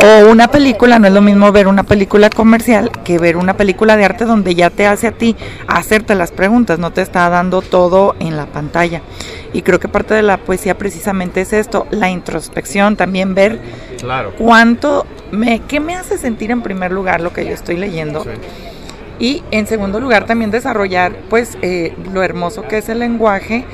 O 0.00 0.30
una 0.30 0.48
película, 0.48 0.98
no 0.98 1.06
es 1.06 1.12
lo 1.12 1.22
mismo 1.22 1.52
ver 1.52 1.66
una 1.66 1.84
película 1.84 2.30
comercial 2.30 2.90
que 3.04 3.18
ver 3.18 3.36
una 3.36 3.56
película 3.56 3.96
de 3.96 4.04
arte 4.04 4.24
donde 4.24 4.54
ya 4.54 4.70
te 4.70 4.86
hace 4.86 5.06
a 5.08 5.12
ti 5.12 5.36
hacerte 5.66 6.14
las 6.14 6.30
preguntas, 6.30 6.78
no 6.78 6.92
te 6.92 7.02
está 7.02 7.28
dando 7.28 7.62
todo 7.62 8.14
en 8.20 8.36
la 8.36 8.46
pantalla. 8.46 9.02
Y 9.52 9.62
creo 9.62 9.78
que 9.78 9.88
parte 9.88 10.14
de 10.14 10.22
la 10.22 10.38
poesía 10.38 10.76
precisamente 10.76 11.42
es 11.42 11.52
esto, 11.52 11.86
la 11.90 12.10
introspección, 12.10 12.96
también 12.96 13.34
ver 13.34 13.60
claro. 13.98 14.32
cuánto 14.38 15.06
me, 15.30 15.60
qué 15.60 15.80
me 15.80 15.94
hace 15.94 16.18
sentir 16.18 16.50
en 16.50 16.62
primer 16.62 16.92
lugar 16.92 17.20
lo 17.20 17.32
que 17.32 17.44
yo 17.44 17.52
estoy 17.52 17.76
leyendo. 17.76 18.24
Y 19.18 19.44
en 19.50 19.66
segundo 19.66 20.00
lugar 20.00 20.26
también 20.26 20.50
desarrollar 20.50 21.12
pues 21.30 21.56
eh, 21.62 21.94
lo 22.12 22.22
hermoso 22.22 22.62
que 22.62 22.78
es 22.78 22.88
el 22.88 22.98
lenguaje 22.98 23.64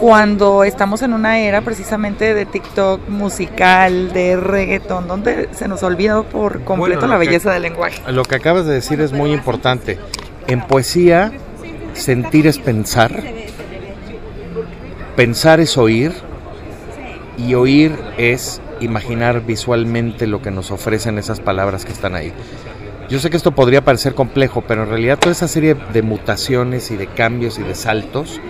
cuando 0.00 0.64
estamos 0.64 1.00
en 1.02 1.14
una 1.14 1.38
era 1.38 1.62
precisamente 1.62 2.34
de 2.34 2.44
TikTok 2.44 3.08
musical, 3.08 4.12
de 4.12 4.36
reggaeton, 4.36 5.08
donde 5.08 5.48
se 5.52 5.66
nos 5.66 5.82
olvida 5.82 6.22
por 6.22 6.62
completo 6.62 7.06
la 7.06 7.16
belleza 7.16 7.52
del 7.52 7.62
lenguaje. 7.62 8.02
Lo 8.12 8.22
que 8.24 8.34
acabas 8.34 8.66
de 8.66 8.74
decir 8.74 9.00
es 9.00 9.12
muy 9.12 9.32
importante. 9.32 9.98
En 10.46 10.60
poesía, 10.60 11.32
sentir 11.94 12.46
es 12.46 12.58
pensar 12.58 13.37
Pensar 15.18 15.58
es 15.58 15.76
oír 15.76 16.12
y 17.36 17.54
oír 17.54 17.98
es 18.18 18.60
imaginar 18.78 19.44
visualmente 19.44 20.28
lo 20.28 20.40
que 20.40 20.52
nos 20.52 20.70
ofrecen 20.70 21.18
esas 21.18 21.40
palabras 21.40 21.84
que 21.84 21.90
están 21.90 22.14
ahí. 22.14 22.32
Yo 23.08 23.18
sé 23.18 23.28
que 23.28 23.36
esto 23.36 23.50
podría 23.50 23.84
parecer 23.84 24.14
complejo, 24.14 24.62
pero 24.64 24.84
en 24.84 24.90
realidad 24.90 25.18
toda 25.18 25.32
esa 25.32 25.48
serie 25.48 25.74
de 25.92 26.02
mutaciones 26.02 26.92
y 26.92 26.96
de 26.96 27.08
cambios 27.08 27.58
y 27.58 27.64
de 27.64 27.74
saltos 27.74 28.40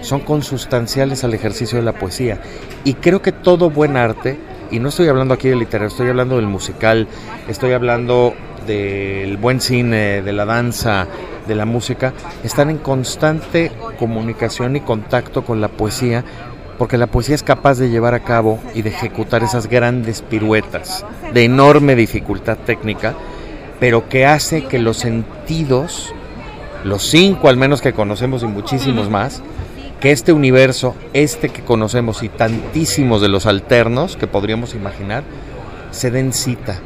son 0.00 0.18
consustanciales 0.18 1.22
al 1.22 1.34
ejercicio 1.34 1.78
de 1.78 1.84
la 1.84 1.92
poesía. 1.92 2.40
Y 2.82 2.94
creo 2.94 3.22
que 3.22 3.30
todo 3.30 3.70
buen 3.70 3.96
arte, 3.96 4.40
y 4.72 4.80
no 4.80 4.88
estoy 4.88 5.06
hablando 5.06 5.34
aquí 5.34 5.48
de 5.48 5.54
literario, 5.54 5.86
estoy 5.86 6.08
hablando 6.08 6.34
del 6.34 6.48
musical, 6.48 7.06
estoy 7.46 7.74
hablando 7.74 8.34
del 8.66 9.36
buen 9.36 9.60
cine, 9.60 10.22
de 10.22 10.32
la 10.32 10.44
danza, 10.44 11.06
de 11.48 11.56
la 11.56 11.64
música, 11.64 12.12
están 12.44 12.70
en 12.70 12.78
constante 12.78 13.72
comunicación 13.98 14.76
y 14.76 14.80
contacto 14.80 15.44
con 15.44 15.60
la 15.60 15.68
poesía, 15.68 16.24
porque 16.78 16.98
la 16.98 17.08
poesía 17.08 17.34
es 17.34 17.42
capaz 17.42 17.78
de 17.78 17.90
llevar 17.90 18.14
a 18.14 18.20
cabo 18.20 18.60
y 18.74 18.82
de 18.82 18.90
ejecutar 18.90 19.42
esas 19.42 19.66
grandes 19.66 20.22
piruetas 20.22 21.04
de 21.32 21.44
enorme 21.44 21.96
dificultad 21.96 22.56
técnica, 22.58 23.14
pero 23.80 24.08
que 24.08 24.26
hace 24.26 24.64
que 24.66 24.78
los 24.78 24.98
sentidos, 24.98 26.14
los 26.84 27.02
cinco 27.02 27.48
al 27.48 27.56
menos 27.56 27.80
que 27.80 27.92
conocemos 27.92 28.42
y 28.42 28.46
muchísimos 28.46 29.10
más, 29.10 29.42
que 30.00 30.12
este 30.12 30.32
universo, 30.32 30.94
este 31.12 31.48
que 31.48 31.62
conocemos 31.62 32.22
y 32.22 32.28
tantísimos 32.28 33.20
de 33.20 33.28
los 33.28 33.46
alternos 33.46 34.16
que 34.16 34.28
podríamos 34.28 34.74
imaginar, 34.74 35.24
se 35.90 36.10
den 36.10 36.32
cita, 36.32 36.78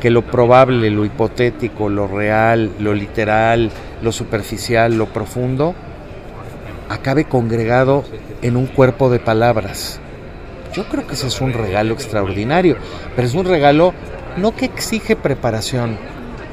que 0.00 0.10
lo 0.10 0.22
probable, 0.22 0.90
lo 0.90 1.04
hipotético, 1.04 1.88
lo 1.88 2.06
real, 2.06 2.70
lo 2.78 2.94
literal, 2.94 3.70
lo 4.02 4.12
superficial, 4.12 4.96
lo 4.96 5.06
profundo, 5.06 5.74
acabe 6.88 7.24
congregado 7.24 8.04
en 8.42 8.56
un 8.56 8.66
cuerpo 8.66 9.10
de 9.10 9.18
palabras. 9.18 10.00
Yo 10.74 10.84
creo 10.88 11.06
que 11.06 11.14
ese 11.14 11.28
es 11.28 11.40
un 11.40 11.52
regalo 11.52 11.94
extraordinario, 11.94 12.76
pero 13.14 13.26
es 13.26 13.34
un 13.34 13.46
regalo 13.46 13.94
no 14.36 14.54
que 14.54 14.66
exige 14.66 15.16
preparación, 15.16 15.96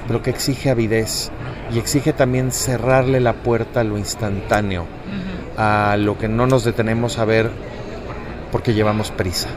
pero 0.07 0.21
que 0.21 0.29
exige 0.29 0.69
avidez 0.69 1.31
y 1.73 1.79
exige 1.79 2.13
también 2.13 2.51
cerrarle 2.51 3.19
la 3.19 3.33
puerta 3.33 3.81
a 3.81 3.83
lo 3.83 3.97
instantáneo, 3.97 4.85
a 5.57 5.97
lo 5.99 6.17
que 6.17 6.29
no 6.29 6.47
nos 6.47 6.63
detenemos 6.63 7.19
a 7.19 7.25
ver 7.25 7.49
porque 8.51 8.73
llevamos 8.73 9.11
prisa, 9.11 9.49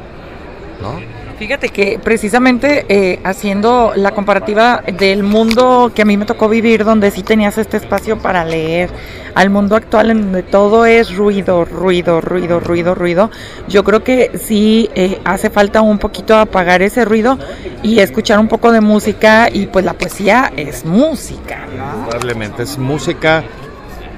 ¿no? 0.80 0.94
Fíjate 1.38 1.68
que 1.68 2.00
precisamente 2.02 2.86
eh, 2.88 3.20
haciendo 3.22 3.92
la 3.94 4.12
comparativa 4.12 4.82
del 4.98 5.22
mundo 5.22 5.92
que 5.94 6.00
a 6.00 6.04
mí 6.06 6.16
me 6.16 6.24
tocó 6.24 6.48
vivir, 6.48 6.82
donde 6.82 7.10
sí 7.10 7.22
tenías 7.22 7.58
este 7.58 7.76
espacio 7.76 8.18
para 8.18 8.42
leer, 8.46 8.88
al 9.34 9.50
mundo 9.50 9.76
actual 9.76 10.10
en 10.10 10.22
donde 10.22 10.42
todo 10.42 10.86
es 10.86 11.14
ruido, 11.14 11.66
ruido, 11.66 12.22
ruido, 12.22 12.58
ruido, 12.58 12.94
ruido, 12.94 13.30
yo 13.68 13.84
creo 13.84 14.02
que 14.02 14.38
sí 14.42 14.88
eh, 14.94 15.20
hace 15.24 15.50
falta 15.50 15.82
un 15.82 15.98
poquito 15.98 16.34
apagar 16.38 16.80
ese 16.80 17.04
ruido 17.04 17.38
y 17.82 17.98
escuchar 17.98 18.38
un 18.38 18.48
poco 18.48 18.72
de 18.72 18.80
música 18.80 19.50
y 19.52 19.66
pues 19.66 19.84
la 19.84 19.92
poesía 19.92 20.50
es 20.56 20.86
música. 20.86 21.66
Probablemente 22.08 22.62
es 22.62 22.78
música, 22.78 23.44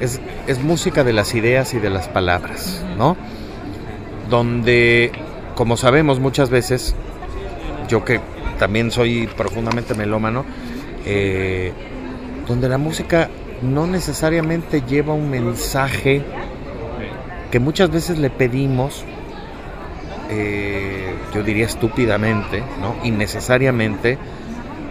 es, 0.01 0.21
es 0.47 0.63
música 0.63 1.03
de 1.03 1.13
las 1.13 1.35
ideas 1.35 1.75
y 1.75 1.81
de 1.81 1.91
las 1.91 2.07
palabras, 2.07 2.85
¿no? 2.97 3.17
Donde, 4.31 5.11
como 5.57 5.77
sabemos 5.77 6.21
muchas 6.21 6.49
veces, 6.49 6.95
yo 7.89 8.05
que 8.05 8.21
también 8.59 8.91
soy 8.91 9.27
profundamente 9.27 9.95
melómano, 9.95 10.45
eh, 11.07 11.73
donde 12.47 12.69
la 12.69 12.79
música 12.79 13.29
no 13.63 13.87
necesariamente 13.87 14.83
lleva 14.83 15.15
un 15.15 15.31
mensaje 15.31 16.23
que 17.51 17.59
muchas 17.61 17.91
veces 17.91 18.19
le 18.19 18.31
pedimos, 18.31 19.05
eh, 20.31 21.15
yo 21.35 21.43
diría 21.43 21.67
estúpidamente, 21.67 22.63
¿no? 22.81 22.95
innecesariamente, 23.05 24.19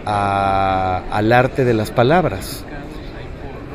al 0.04 1.32
arte 1.32 1.64
de 1.64 1.74
las 1.74 1.90
palabras. 1.90 2.64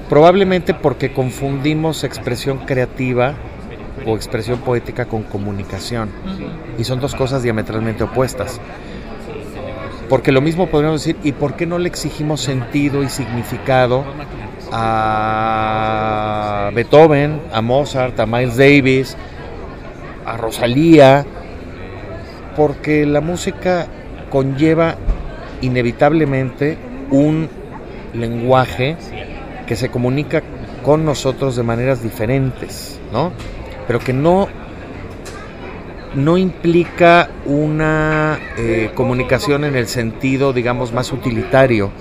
Probablemente 0.10 0.74
porque 0.74 1.14
confundimos 1.14 2.04
expresión 2.04 2.60
creativa 2.60 3.36
o 4.06 4.16
expresión 4.16 4.60
poética 4.60 5.06
con 5.06 5.24
comunicación. 5.24 6.10
Y 6.78 6.84
son 6.84 7.00
dos 7.00 7.16
cosas 7.16 7.44
diametralmente 7.44 8.04
opuestas. 8.04 8.60
Porque 10.10 10.32
lo 10.32 10.42
mismo 10.42 10.68
podríamos 10.68 11.04
decir, 11.04 11.18
¿y 11.24 11.32
por 11.32 11.56
qué 11.56 11.66
no 11.66 11.80
le 11.80 11.88
exigimos 11.88 12.42
sentido 12.42 13.04
y 13.04 13.10
significado 13.10 14.04
a 14.72 16.72
Beethoven, 16.74 17.42
a 17.52 17.62
Mozart, 17.62 18.20
a 18.20 18.26
Miles 18.26 18.58
Davis, 18.58 19.18
a 20.26 20.38
Rosalía? 20.38 21.26
Porque 22.56 23.06
la 23.06 23.22
música 23.22 23.88
conlleva 24.30 24.96
inevitablemente 25.62 26.78
un 27.10 27.50
lenguaje 28.14 28.98
que 29.66 29.76
se 29.76 29.90
comunica 29.90 30.44
con 30.84 31.06
nosotros 31.06 31.56
de 31.56 31.64
maneras 31.64 32.04
diferentes, 32.04 33.00
¿no? 33.12 33.32
Pero 33.88 34.00
que 34.00 34.14
no 34.14 34.48
no 36.16 36.38
implica 36.38 37.30
una 37.46 38.40
eh, 38.58 38.92
comunicación 38.94 39.64
en 39.64 39.76
el 39.76 39.88
sentido, 39.88 40.54
digamos, 40.54 40.94
más 40.94 41.12
utilitario, 41.12 41.92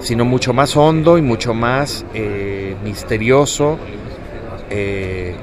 sino 0.00 0.24
mucho 0.24 0.52
más 0.52 0.76
hondo 0.76 1.18
y 1.18 1.22
mucho 1.22 1.54
más 1.54 2.04
eh, 2.14 2.76
misterioso. 2.84 3.78
Eh, 4.70 5.34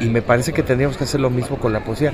y 0.00 0.06
me 0.06 0.22
parece 0.22 0.52
que 0.52 0.62
tendríamos 0.62 0.96
que 0.96 1.04
hacer 1.04 1.20
lo 1.20 1.30
mismo 1.30 1.58
con 1.58 1.72
la 1.72 1.84
poesía. 1.84 2.12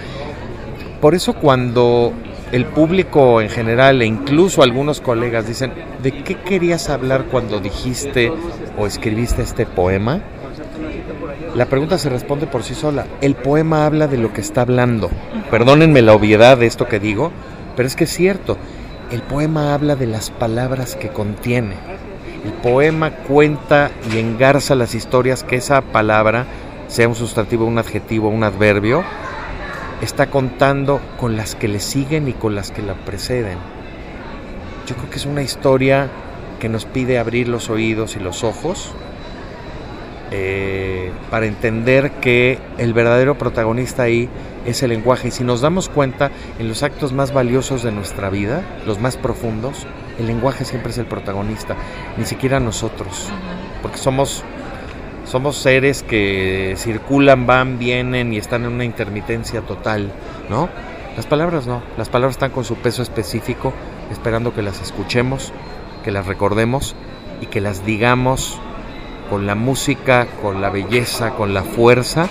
Por 1.00 1.14
eso 1.14 1.34
cuando 1.34 2.12
el 2.52 2.64
público 2.64 3.40
en 3.40 3.48
general 3.48 4.00
e 4.02 4.06
incluso 4.06 4.62
algunos 4.62 5.00
colegas 5.00 5.46
dicen, 5.46 5.72
¿de 6.02 6.12
qué 6.22 6.36
querías 6.36 6.88
hablar 6.88 7.26
cuando 7.30 7.60
dijiste 7.60 8.32
o 8.78 8.86
escribiste 8.86 9.42
este 9.42 9.66
poema? 9.66 10.22
La 11.54 11.66
pregunta 11.66 11.98
se 11.98 12.10
responde 12.10 12.46
por 12.46 12.62
sí 12.62 12.74
sola. 12.74 13.06
El 13.20 13.34
poema 13.34 13.86
habla 13.86 14.08
de 14.08 14.18
lo 14.18 14.32
que 14.32 14.40
está 14.40 14.62
hablando. 14.62 15.10
Perdónenme 15.50 16.02
la 16.02 16.14
obviedad 16.14 16.58
de 16.58 16.66
esto 16.66 16.86
que 16.86 17.00
digo, 17.00 17.32
pero 17.76 17.86
es 17.86 17.96
que 17.96 18.04
es 18.04 18.10
cierto. 18.12 18.56
El 19.10 19.22
poema 19.22 19.72
habla 19.72 19.96
de 19.96 20.06
las 20.06 20.30
palabras 20.30 20.96
que 20.96 21.08
contiene. 21.08 21.76
El 22.44 22.52
poema 22.52 23.10
cuenta 23.10 23.90
y 24.12 24.18
engarza 24.18 24.74
las 24.74 24.94
historias 24.94 25.44
que 25.44 25.56
esa 25.56 25.80
palabra, 25.80 26.46
sea 26.88 27.08
un 27.08 27.14
sustantivo, 27.14 27.64
un 27.64 27.78
adjetivo, 27.78 28.28
un 28.28 28.44
adverbio, 28.44 29.02
está 30.02 30.28
contando 30.28 31.00
con 31.18 31.36
las 31.36 31.54
que 31.54 31.68
le 31.68 31.80
siguen 31.80 32.28
y 32.28 32.32
con 32.32 32.54
las 32.54 32.70
que 32.70 32.82
la 32.82 32.94
preceden. 32.94 33.58
Yo 34.86 34.94
creo 34.96 35.10
que 35.10 35.16
es 35.16 35.26
una 35.26 35.42
historia 35.42 36.08
que 36.60 36.68
nos 36.68 36.84
pide 36.84 37.18
abrir 37.18 37.48
los 37.48 37.70
oídos 37.70 38.16
y 38.16 38.20
los 38.20 38.44
ojos 38.44 38.92
eh, 40.38 41.12
para 41.30 41.46
entender 41.46 42.10
que 42.20 42.58
el 42.76 42.92
verdadero 42.92 43.38
protagonista 43.38 44.02
ahí 44.02 44.28
es 44.66 44.82
el 44.82 44.90
lenguaje. 44.90 45.28
Y 45.28 45.30
si 45.30 45.44
nos 45.44 45.62
damos 45.62 45.88
cuenta, 45.88 46.30
en 46.58 46.68
los 46.68 46.82
actos 46.82 47.14
más 47.14 47.32
valiosos 47.32 47.82
de 47.82 47.90
nuestra 47.90 48.28
vida, 48.28 48.62
los 48.84 49.00
más 49.00 49.16
profundos, 49.16 49.86
el 50.18 50.26
lenguaje 50.26 50.66
siempre 50.66 50.90
es 50.90 50.98
el 50.98 51.06
protagonista, 51.06 51.74
ni 52.18 52.26
siquiera 52.26 52.60
nosotros, 52.60 53.30
porque 53.80 53.96
somos, 53.96 54.44
somos 55.24 55.56
seres 55.56 56.02
que 56.02 56.74
circulan, 56.76 57.46
van, 57.46 57.78
vienen 57.78 58.34
y 58.34 58.36
están 58.36 58.64
en 58.64 58.72
una 58.72 58.84
intermitencia 58.84 59.62
total, 59.62 60.12
¿no? 60.50 60.68
Las 61.16 61.24
palabras 61.24 61.66
no, 61.66 61.82
las 61.96 62.10
palabras 62.10 62.34
están 62.34 62.50
con 62.50 62.64
su 62.64 62.76
peso 62.76 63.02
específico, 63.02 63.72
esperando 64.12 64.52
que 64.52 64.60
las 64.60 64.82
escuchemos, 64.82 65.54
que 66.04 66.10
las 66.10 66.26
recordemos 66.26 66.94
y 67.40 67.46
que 67.46 67.62
las 67.62 67.86
digamos 67.86 68.60
con 69.28 69.46
la 69.46 69.54
música, 69.54 70.26
con 70.42 70.60
la 70.60 70.70
belleza, 70.70 71.30
con 71.30 71.54
la 71.54 71.62
fuerza 71.62 72.28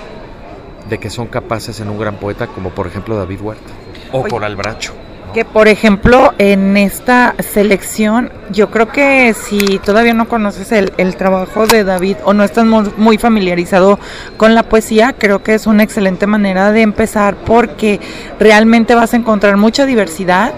de 0.90 0.98
que 0.98 1.10
son 1.10 1.28
capaces 1.28 1.80
en 1.80 1.90
un 1.90 1.98
gran 1.98 2.16
poeta 2.16 2.48
como 2.48 2.70
por 2.70 2.88
ejemplo 2.88 3.18
David 3.18 3.42
Huerta 3.42 3.72
o 4.12 4.24
por 4.24 4.44
Albracho. 4.44 4.94
Que 5.34 5.44
por 5.44 5.68
ejemplo 5.68 6.34
en 6.38 6.78
esta 6.78 7.36
selección, 7.40 8.32
yo 8.52 8.72
creo 8.72 8.88
que 8.88 9.34
si 9.34 9.80
todavía 9.80 10.14
no 10.14 10.30
conoces 10.30 10.72
el, 10.72 10.94
el 10.98 11.18
trabajo 11.18 11.68
de 11.68 11.84
David 11.84 12.18
o 12.24 12.34
no 12.34 12.46
estás 12.46 12.66
muy 12.66 13.18
familiarizado 13.18 14.00
con 14.38 14.56
la 14.56 14.64
poesía, 14.64 15.14
creo 15.18 15.44
que 15.44 15.56
es 15.56 15.68
una 15.68 15.84
excelente 15.84 16.26
manera 16.26 16.72
de 16.72 16.84
empezar 16.84 17.36
porque 17.36 18.00
realmente 18.40 18.96
vas 18.96 19.14
a 19.14 19.18
encontrar 19.18 19.58
mucha 19.58 19.86
diversidad 19.86 20.54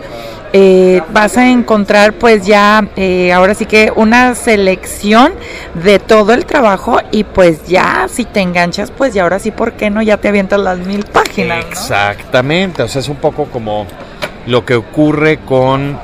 eh, 0.54 1.02
vas 1.14 1.38
a 1.38 1.50
encontrar 1.50 2.14
pues 2.14 2.46
ya 2.46 2.88
eh, 2.96 3.34
ahora 3.34 3.54
sí 3.54 3.66
que 3.66 3.92
una 3.96 4.34
selección 4.36 5.34
de 5.84 6.00
todo 6.00 6.34
el 6.34 6.46
trabajo 6.46 7.00
y 7.12 7.24
pues 7.24 7.68
ya 7.68 8.08
si 8.10 8.24
te 8.26 8.42
enganchas 8.42 8.92
pues 8.92 9.14
ya 9.14 9.24
ahora 9.24 9.40
sí, 9.40 9.52
¿por 9.52 9.74
qué 9.74 9.90
no? 9.90 10.02
Ya 10.02 10.18
te 10.18 10.30
avientas 10.30 10.60
las 10.60 10.80
mil 10.80 11.04
páginas. 11.04 11.66
Exactamente, 11.70 12.84
o 12.84 12.88
sea, 12.88 13.02
es 13.02 13.10
un 13.10 13.18
poco 13.18 13.46
como 13.46 13.86
lo 14.46 14.66
que 14.66 14.76
ocurre 14.76 15.40
con 15.40 16.00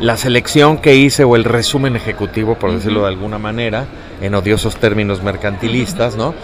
la 0.00 0.16
selección 0.16 0.78
que 0.78 0.94
hice 0.94 1.24
o 1.24 1.36
el 1.36 1.44
resumen 1.44 1.94
ejecutivo, 1.94 2.54
por 2.54 2.72
decirlo 2.72 3.02
de 3.02 3.08
alguna 3.08 3.38
manera, 3.38 3.84
en 4.22 4.34
odiosos 4.34 4.76
términos 4.76 5.22
mercantilistas, 5.22 6.16
¿no? 6.16 6.34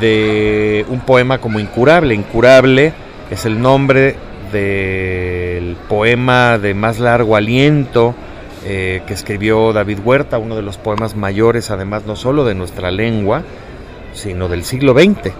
De 0.00 0.84
un 0.88 1.00
poema 1.00 1.38
como 1.38 1.60
Incurable. 1.60 2.14
Incurable 2.14 2.92
es 3.30 3.46
el 3.46 3.60
nombre 3.60 4.16
del 5.60 5.76
poema 5.76 6.58
de 6.58 6.72
más 6.72 6.98
largo 6.98 7.36
aliento 7.36 8.14
eh, 8.64 9.02
que 9.06 9.12
escribió 9.12 9.72
David 9.72 9.98
Huerta, 10.02 10.38
uno 10.38 10.56
de 10.56 10.62
los 10.62 10.78
poemas 10.78 11.16
mayores, 11.16 11.70
además 11.70 12.06
no 12.06 12.16
solo 12.16 12.44
de 12.44 12.54
nuestra 12.54 12.90
lengua, 12.90 13.42
sino 14.14 14.48
del 14.48 14.64
siglo 14.64 14.94
XX. 14.94 15.32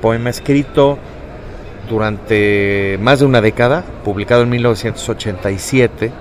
Poema 0.00 0.30
escrito 0.30 0.98
durante 1.88 2.98
más 3.00 3.20
de 3.20 3.26
una 3.26 3.40
década, 3.40 3.84
publicado 4.04 4.42
en 4.42 4.50
1987, 4.50 6.12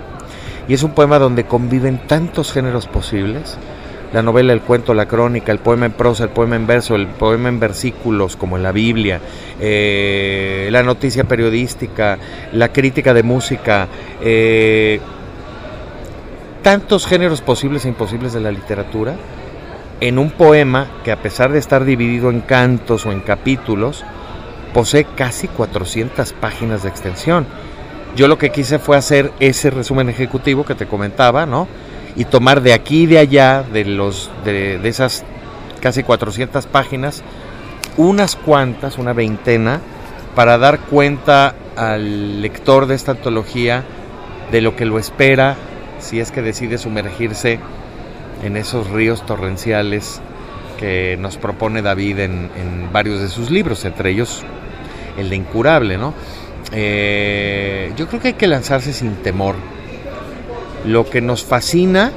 y 0.68 0.74
es 0.74 0.82
un 0.84 0.92
poema 0.92 1.20
donde 1.20 1.46
conviven 1.46 2.00
tantos 2.08 2.52
géneros 2.52 2.88
posibles, 2.88 3.58
la 4.14 4.22
novela, 4.22 4.54
el 4.54 4.62
cuento, 4.62 4.94
la 4.94 5.08
crónica, 5.08 5.52
el 5.52 5.60
poema 5.60 5.86
en 5.86 5.92
prosa, 5.92 6.24
el 6.24 6.30
poema 6.30 6.56
en 6.56 6.68
verso, 6.68 6.96
el 6.96 7.08
poema 7.08 7.50
en 7.50 7.60
versículos, 7.60 8.36
como 8.36 8.58
en 8.58 8.64
la 8.64 8.72
Biblia, 8.72 9.20
eh, 9.60 10.70
la 10.72 10.84
noticia 10.84 11.24
periodística, 11.26 12.18
la 12.54 12.72
crítica 12.72 13.14
de 13.14 13.24
música, 13.24 13.88
eh, 14.22 15.00
tantos 16.62 17.06
géneros 17.06 17.42
posibles 17.42 17.86
e 17.86 17.90
imposibles 17.90 18.34
de 18.34 18.42
la 18.42 18.52
literatura, 18.52 19.16
en 20.02 20.20
un 20.20 20.32
poema 20.32 20.88
que 21.04 21.12
a 21.12 21.22
pesar 21.22 21.52
de 21.52 21.60
estar 21.60 21.86
dividido 21.86 22.30
en 22.30 22.42
cantos 22.42 23.06
o 23.06 23.12
en 23.12 23.22
capítulos, 23.22 24.04
posee 24.74 25.06
casi 25.16 25.48
400 25.48 26.34
páginas 26.34 26.84
de 26.84 26.90
extensión. 26.90 27.46
Yo 28.16 28.28
lo 28.28 28.38
que 28.38 28.50
quise 28.50 28.80
fue 28.80 28.98
hacer 28.98 29.32
ese 29.40 29.70
resumen 29.70 30.10
ejecutivo 30.10 30.66
que 30.66 30.76
te 30.76 30.86
comentaba, 30.86 31.46
¿no? 31.46 31.68
Y 32.16 32.26
tomar 32.26 32.62
de 32.62 32.74
aquí 32.74 33.04
y 33.04 33.06
de 33.08 33.20
allá, 33.20 33.64
de, 33.64 33.86
los, 33.86 34.32
de, 34.44 34.80
esas 34.88 35.24
casi 35.82 36.04
400 36.04 36.66
páginas, 36.68 37.24
unas 37.98 38.36
cuantas, 38.36 38.98
una 38.98 39.14
veintena, 39.14 39.82
para 40.36 40.58
dar 40.58 40.80
cuenta 40.80 41.56
al 41.76 42.42
lector 42.42 42.88
de 42.88 42.96
esta 42.96 43.12
antología 43.12 43.84
de 44.52 44.62
lo 44.62 44.76
que 44.76 44.86
lo 44.86 45.00
espera 45.00 45.56
si 46.00 46.20
es 46.20 46.32
que 46.32 46.42
decide 46.42 46.78
sumergirse 46.78 47.60
en 48.44 48.58
esos 48.58 48.90
ríos 48.90 49.26
torrenciales 49.26 50.22
que 50.78 51.18
nos 51.20 51.38
propone 51.38 51.82
David 51.82 52.20
en, 52.20 52.90
varios 52.92 53.22
de 53.22 53.30
sus 53.30 53.50
libros, 53.50 53.86
entre 53.86 54.12
ellos 54.12 54.44
el 55.18 55.30
de 55.30 55.36
Incurable, 55.38 55.98
¿no? 55.98 56.14
Eh, 56.72 57.94
yo 57.96 58.08
creo 58.08 58.22
que 58.22 58.28
hay 58.30 58.34
que 58.34 58.48
lanzarse 58.48 58.92
sin 58.92 59.16
temor 59.16 59.56
lo 60.86 61.10
que 61.10 61.22
nos 61.22 61.44
fascina 61.44 62.12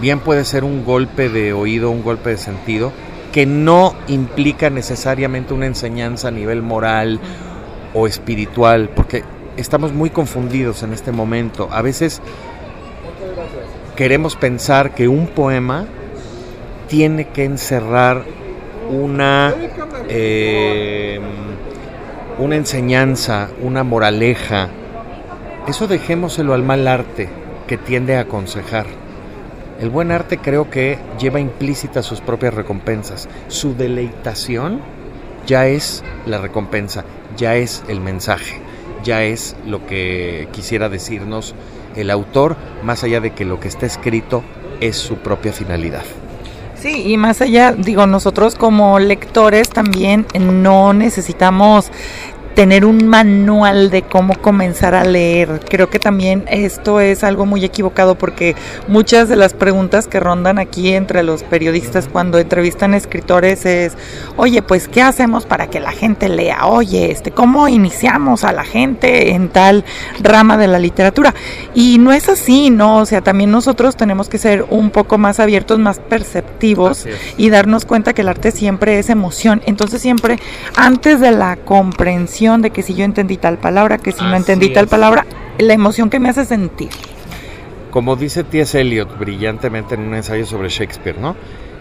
bien 0.00 0.20
puede 0.20 0.44
ser 0.44 0.64
un 0.64 0.84
golpe 0.84 1.28
de 1.28 1.52
oído, 1.52 1.90
un 1.90 2.02
golpe 2.02 2.30
de 2.30 2.36
sentido, 2.36 2.92
que 3.32 3.46
no 3.46 3.94
implica 4.08 4.70
necesariamente 4.70 5.54
una 5.54 5.66
enseñanza 5.66 6.28
a 6.28 6.30
nivel 6.30 6.62
moral 6.62 7.20
o 7.94 8.06
espiritual, 8.06 8.90
porque 8.94 9.24
estamos 9.56 9.92
muy 9.92 10.10
confundidos 10.10 10.82
en 10.82 10.92
este 10.92 11.12
momento. 11.12 11.68
A 11.72 11.82
veces 11.82 12.20
queremos 13.96 14.36
pensar 14.36 14.94
que 14.94 15.08
un 15.08 15.28
poema 15.28 15.86
tiene 16.88 17.28
que 17.28 17.44
encerrar 17.44 18.24
una, 18.90 19.54
eh, 20.08 21.20
una 22.38 22.56
enseñanza, 22.56 23.48
una 23.62 23.84
moraleja. 23.84 24.68
Eso 25.66 25.86
dejémoselo 25.86 26.52
al 26.52 26.62
mal 26.62 26.86
arte 26.86 27.43
que 27.66 27.78
tiende 27.78 28.16
a 28.16 28.20
aconsejar. 28.20 28.86
El 29.80 29.90
buen 29.90 30.12
arte 30.12 30.38
creo 30.38 30.70
que 30.70 30.98
lleva 31.18 31.40
implícitas 31.40 32.06
sus 32.06 32.20
propias 32.20 32.54
recompensas. 32.54 33.28
Su 33.48 33.74
deleitación 33.74 34.80
ya 35.46 35.66
es 35.66 36.04
la 36.26 36.38
recompensa, 36.38 37.04
ya 37.36 37.56
es 37.56 37.82
el 37.88 38.00
mensaje, 38.00 38.60
ya 39.02 39.24
es 39.24 39.56
lo 39.66 39.86
que 39.86 40.48
quisiera 40.52 40.88
decirnos 40.88 41.54
el 41.96 42.10
autor, 42.10 42.56
más 42.82 43.04
allá 43.04 43.20
de 43.20 43.32
que 43.32 43.44
lo 43.44 43.60
que 43.60 43.68
está 43.68 43.86
escrito 43.86 44.42
es 44.80 44.96
su 44.96 45.16
propia 45.16 45.52
finalidad. 45.52 46.04
Sí, 46.76 47.12
y 47.12 47.16
más 47.16 47.40
allá, 47.40 47.72
digo, 47.72 48.06
nosotros 48.06 48.56
como 48.56 48.98
lectores 48.98 49.70
también 49.70 50.26
no 50.38 50.92
necesitamos 50.92 51.90
tener 52.54 52.84
un 52.84 53.08
manual 53.08 53.90
de 53.90 54.02
cómo 54.02 54.34
comenzar 54.40 54.94
a 54.94 55.04
leer. 55.04 55.60
Creo 55.68 55.90
que 55.90 55.98
también 55.98 56.44
esto 56.48 57.00
es 57.00 57.24
algo 57.24 57.46
muy 57.46 57.64
equivocado 57.64 58.14
porque 58.14 58.54
muchas 58.86 59.28
de 59.28 59.36
las 59.36 59.54
preguntas 59.54 60.06
que 60.06 60.20
rondan 60.20 60.58
aquí 60.58 60.92
entre 60.92 61.22
los 61.22 61.42
periodistas 61.42 62.08
cuando 62.08 62.38
entrevistan 62.38 62.94
escritores 62.94 63.66
es, 63.66 63.96
oye, 64.36 64.62
pues 64.62 64.86
¿qué 64.86 65.02
hacemos 65.02 65.46
para 65.46 65.66
que 65.66 65.80
la 65.80 65.90
gente 65.90 66.28
lea? 66.28 66.66
Oye, 66.66 67.10
este, 67.10 67.32
¿cómo 67.32 67.68
iniciamos 67.68 68.44
a 68.44 68.52
la 68.52 68.64
gente 68.64 69.32
en 69.32 69.48
tal 69.48 69.84
rama 70.22 70.56
de 70.56 70.68
la 70.68 70.78
literatura? 70.78 71.34
Y 71.74 71.98
no 71.98 72.12
es 72.12 72.28
así, 72.28 72.70
¿no? 72.70 72.98
O 72.98 73.06
sea, 73.06 73.20
también 73.20 73.50
nosotros 73.50 73.96
tenemos 73.96 74.28
que 74.28 74.38
ser 74.38 74.64
un 74.70 74.90
poco 74.90 75.18
más 75.18 75.40
abiertos, 75.40 75.80
más 75.80 75.98
perceptivos 75.98 77.06
y 77.36 77.50
darnos 77.50 77.84
cuenta 77.84 78.12
que 78.12 78.22
el 78.22 78.28
arte 78.28 78.52
siempre 78.52 79.00
es 79.00 79.10
emoción. 79.10 79.60
Entonces 79.66 80.00
siempre 80.00 80.38
antes 80.76 81.18
de 81.18 81.32
la 81.32 81.56
comprensión 81.56 82.43
de 82.44 82.70
que 82.70 82.82
si 82.82 82.94
yo 82.94 83.04
entendí 83.04 83.38
tal 83.38 83.58
palabra, 83.58 83.98
que 83.98 84.12
si 84.12 84.22
no 84.22 84.36
entendí 84.36 84.70
tal 84.70 84.86
palabra, 84.86 85.24
la 85.58 85.72
emoción 85.72 86.10
que 86.10 86.20
me 86.20 86.28
hace 86.28 86.44
sentir. 86.44 86.90
Como 87.90 88.16
dice 88.16 88.44
T.S. 88.44 88.78
Eliot 88.78 89.18
brillantemente 89.18 89.94
en 89.94 90.02
un 90.02 90.14
ensayo 90.14 90.44
sobre 90.44 90.68
Shakespeare, 90.68 91.18
¿no? 91.18 91.36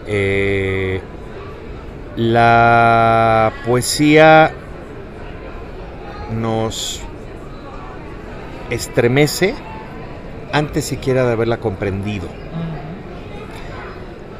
Eh, 0.07 1.01
la 2.15 3.51
poesía 3.65 4.51
nos 6.39 7.01
estremece 8.69 9.53
antes 10.53 10.85
siquiera 10.85 11.25
de 11.25 11.33
haberla 11.33 11.57
comprendido. 11.57 12.27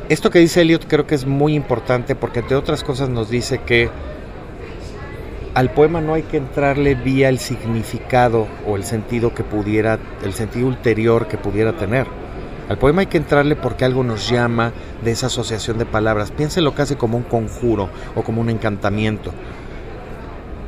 Esto 0.07 0.29
que 0.29 0.39
dice 0.39 0.61
Eliot 0.61 0.87
creo 0.87 1.05
que 1.05 1.15
es 1.15 1.25
muy 1.25 1.55
importante 1.55 2.15
porque 2.15 2.39
entre 2.39 2.55
otras 2.55 2.83
cosas 2.83 3.09
nos 3.09 3.29
dice 3.29 3.59
que 3.59 3.89
al 5.53 5.71
poema 5.71 6.01
no 6.01 6.15
hay 6.15 6.23
que 6.23 6.37
entrarle 6.37 6.95
vía 6.95 7.29
el 7.29 7.39
significado 7.39 8.47
o 8.65 8.75
el 8.75 8.83
sentido 8.83 9.33
que 9.33 9.43
pudiera, 9.43 9.99
el 10.23 10.33
sentido 10.33 10.67
ulterior 10.67 11.27
que 11.27 11.37
pudiera 11.37 11.73
tener. 11.73 12.07
Al 12.69 12.77
poema 12.77 13.01
hay 13.01 13.07
que 13.07 13.17
entrarle 13.17 13.55
porque 13.55 13.85
algo 13.85 14.03
nos 14.03 14.29
llama 14.29 14.71
de 15.03 15.11
esa 15.11 15.27
asociación 15.27 15.77
de 15.77 15.85
palabras. 15.85 16.31
Piénselo 16.31 16.73
casi 16.73 16.95
como 16.95 17.17
un 17.17 17.23
conjuro 17.23 17.89
o 18.15 18.23
como 18.23 18.41
un 18.41 18.49
encantamiento. 18.49 19.31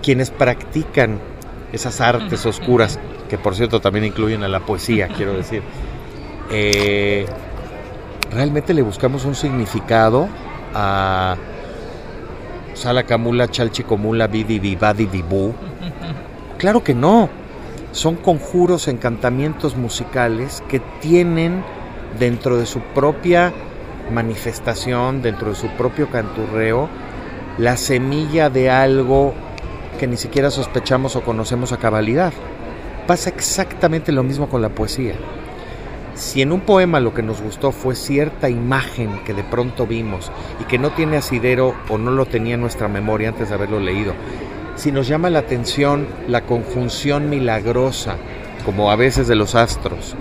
Quienes 0.04 0.30
practican 0.30 1.19
esas 1.71 2.02
artes 2.02 2.45
oscuras, 2.45 3.00
que 3.30 3.38
por 3.38 3.56
cierto 3.56 3.80
también 3.80 4.06
incluyen 4.06 4.43
a 4.43 4.48
la 4.48 4.60
poesía, 4.60 5.08
quiero 5.08 5.34
decir, 5.34 5.63
eh, 6.52 7.26
realmente 8.30 8.74
le 8.74 8.84
buscamos 8.84 9.26
un 9.26 9.34
significado 9.34 10.28
a 10.76 11.38
Camula, 13.06 13.48
Chalchicomula, 13.48 14.28
Bidi, 14.28 14.60
Vivadi, 14.60 15.06
Vibu. 15.06 15.54
Claro 16.58 16.84
que 16.84 16.94
no. 16.94 17.30
Son 17.92 18.16
conjuros, 18.16 18.88
encantamientos 18.88 19.76
musicales 19.78 20.62
que 20.70 20.80
tienen 21.02 21.64
dentro 22.20 22.58
de 22.58 22.66
su 22.66 22.80
propia 22.80 23.54
manifestación, 24.12 25.22
dentro 25.22 25.50
de 25.50 25.56
su 25.56 25.68
propio 25.70 26.10
canturreo, 26.10 26.90
la 27.58 27.78
semilla 27.78 28.50
de 28.50 28.70
algo 28.70 29.34
que 30.00 30.08
ni 30.08 30.18
siquiera 30.18 30.52
sospechamos 30.52 31.16
o 31.16 31.22
conocemos 31.22 31.72
a 31.72 31.78
cabalidad. 31.78 32.34
Pasa 33.08 33.30
exactamente 33.30 34.12
lo 34.12 34.24
mismo 34.24 34.50
con 34.50 34.62
la 34.62 34.70
poesía. 34.70 35.16
Si 36.15 36.41
en 36.41 36.54
un 36.54 36.62
poema 36.62 37.01
lo 37.01 37.13
que 37.13 37.21
nos 37.21 37.41
gustó 37.41 37.73
fue 37.73 37.93
cierta 37.93 38.49
imagen 38.49 39.19
que 39.25 39.34
de 39.34 39.43
pronto 39.43 39.86
vimos 39.86 40.32
y 40.62 40.63
que 40.63 40.78
no 40.78 40.91
tiene 40.91 41.17
asidero 41.17 41.75
o 41.89 41.97
no 41.97 42.12
lo 42.12 42.25
tenía 42.25 42.56
en 42.56 42.62
nuestra 42.62 42.88
memoria 42.88 43.28
antes 43.28 43.49
de 43.49 43.56
haberlo 43.56 43.82
leído, 43.82 44.13
si 44.78 44.93
nos 44.93 45.10
llama 45.10 45.30
la 45.30 45.39
atención 45.39 46.08
la 46.30 46.45
conjunción 46.45 47.30
milagrosa, 47.30 48.15
como 48.65 48.91
a 48.91 48.95
veces 48.95 49.28
de 49.28 49.36
los 49.36 49.56
astros, 49.56 50.15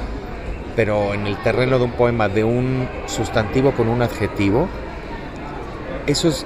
pero 0.75 1.15
en 1.15 1.29
el 1.29 1.37
terreno 1.45 1.79
de 1.79 1.85
un 1.85 1.93
poema 1.93 2.29
de 2.29 2.43
un 2.43 2.89
sustantivo 3.07 3.71
con 3.71 3.89
un 3.89 4.03
adjetivo, 4.03 4.69
eso 6.09 6.27
es 6.27 6.45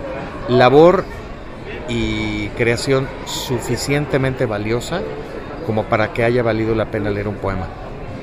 labor 0.51 1.05
y 1.89 2.49
creación 2.49 3.09
suficientemente 3.25 4.45
valiosa 4.45 5.01
como 5.65 5.85
para 5.85 6.13
que 6.13 6.23
haya 6.23 6.43
valido 6.43 6.75
la 6.75 6.91
pena 6.91 7.09
leer 7.09 7.29
un 7.29 7.37
poema 7.37 7.67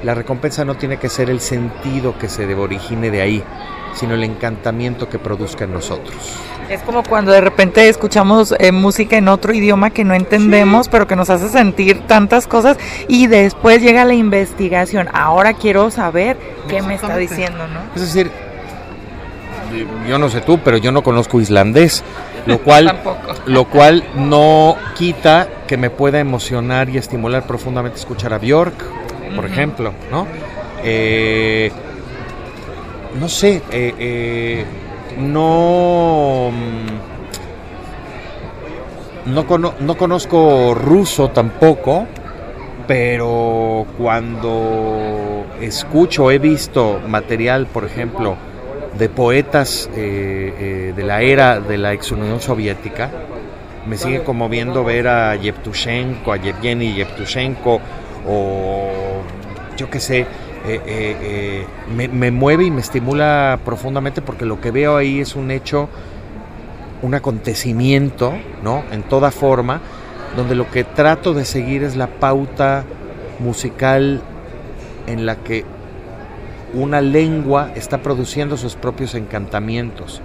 la 0.05 0.13
recompensa 0.13 0.63
no 0.63 0.75
tiene 0.75 0.97
que 0.97 1.09
ser 1.09 1.31
el 1.31 1.41
sentido 1.41 2.17
que 2.19 2.29
se 2.29 2.53
origine 2.53 3.09
de 3.09 3.21
ahí, 3.21 3.43
sino 3.95 4.13
el 4.13 4.23
encantamiento 4.23 5.09
que 5.09 5.17
produzca 5.17 5.63
en 5.63 5.73
nosotros. 5.73 6.15
Es 6.69 6.81
como 6.83 7.01
cuando 7.01 7.31
de 7.31 7.41
repente 7.41 7.89
escuchamos 7.89 8.53
eh, 8.59 8.71
música 8.71 9.17
en 9.17 9.27
otro 9.27 9.51
idioma 9.51 9.89
que 9.89 10.03
no 10.03 10.13
entendemos, 10.13 10.89
pero 10.89 11.07
que 11.07 11.15
nos 11.15 11.31
hace 11.31 11.49
sentir 11.49 12.01
tantas 12.01 12.45
cosas 12.45 12.77
y 13.07 13.25
después 13.25 13.81
llega 13.81 14.05
la 14.05 14.13
investigación. 14.13 15.09
Ahora 15.11 15.53
quiero 15.53 15.89
saber 15.89 16.37
qué 16.67 16.83
me 16.83 16.95
está 16.95 17.17
diciendo, 17.17 17.67
¿no? 17.67 17.79
Es 17.95 18.01
decir, 18.01 18.31
yo 20.07 20.19
no 20.19 20.29
sé 20.29 20.41
tú, 20.41 20.59
pero 20.59 20.77
yo 20.77 20.91
no 20.91 21.01
conozco 21.01 21.41
islandés, 21.41 22.03
lo 22.45 22.59
cual, 22.59 23.01
lo 23.47 23.65
cual 23.65 24.03
no 24.15 24.75
quita 24.95 25.47
que 25.67 25.77
me 25.77 25.89
pueda 25.89 26.19
emocionar 26.19 26.89
y 26.89 26.97
estimular 26.97 27.47
profundamente 27.47 27.97
escuchar 27.97 28.33
a 28.33 28.37
Bjork 28.37 29.04
por 29.35 29.45
ejemplo, 29.45 29.93
¿no? 30.11 30.27
Eh, 30.83 31.71
no 33.19 33.29
sé, 33.29 33.61
eh, 33.71 33.93
eh, 33.97 34.65
no, 35.19 36.51
mm, 39.25 39.33
no, 39.33 39.73
no 39.79 39.97
conozco 39.97 40.73
ruso 40.75 41.29
tampoco, 41.29 42.05
pero 42.87 43.87
cuando 43.97 45.45
escucho, 45.61 46.29
he 46.29 46.39
visto 46.39 46.99
material, 47.07 47.67
por 47.67 47.85
ejemplo, 47.85 48.35
de 48.97 49.09
poetas 49.09 49.89
de 49.93 50.93
la 50.97 51.21
era 51.21 51.59
de 51.59 51.77
la 51.77 51.93
ex 51.93 52.11
Unión 52.11 52.39
Soviética, 52.39 53.09
me 53.87 53.97
sigue 53.97 54.23
conmoviendo 54.23 54.83
ver 54.83 55.07
a 55.07 55.35
Yevtushenko, 55.35 56.31
a 56.33 56.37
Yevgeny 56.37 56.93
Yevtushenko, 56.93 57.81
o 58.27 59.21
yo 59.77 59.89
qué 59.89 59.99
sé, 59.99 60.19
eh, 60.67 60.81
eh, 60.85 61.17
eh, 61.21 61.67
me, 61.95 62.31
mueve 62.31 62.65
y 62.65 62.71
me 62.71 62.81
estimula 62.81 63.59
profundamente 63.63 64.23
porque 64.23 64.45
lo 64.45 64.59
que 64.61 64.71
veo 64.71 64.97
ahí 64.97 65.19
es 65.19 65.35
un 65.35 65.51
hecho, 65.51 65.89
un 67.03 67.13
acontecimiento, 67.13 68.33
¿no? 68.63 68.83
En 68.91 69.03
toda 69.03 69.29
forma, 69.29 69.81
donde 70.35 70.55
lo 70.55 70.71
que 70.71 70.83
trato 70.83 71.33
de 71.35 71.45
seguir 71.45 71.83
es 71.83 71.95
la 71.95 72.07
pauta 72.07 72.83
musical 73.39 74.21
en 75.05 75.25
la 75.27 75.35
que 75.35 75.65
una 76.73 76.99
lengua 76.99 77.71
está 77.75 78.01
produciendo 78.01 78.57
sus 78.57 78.75
propios 78.75 79.13
encantamientos. 79.13 80.21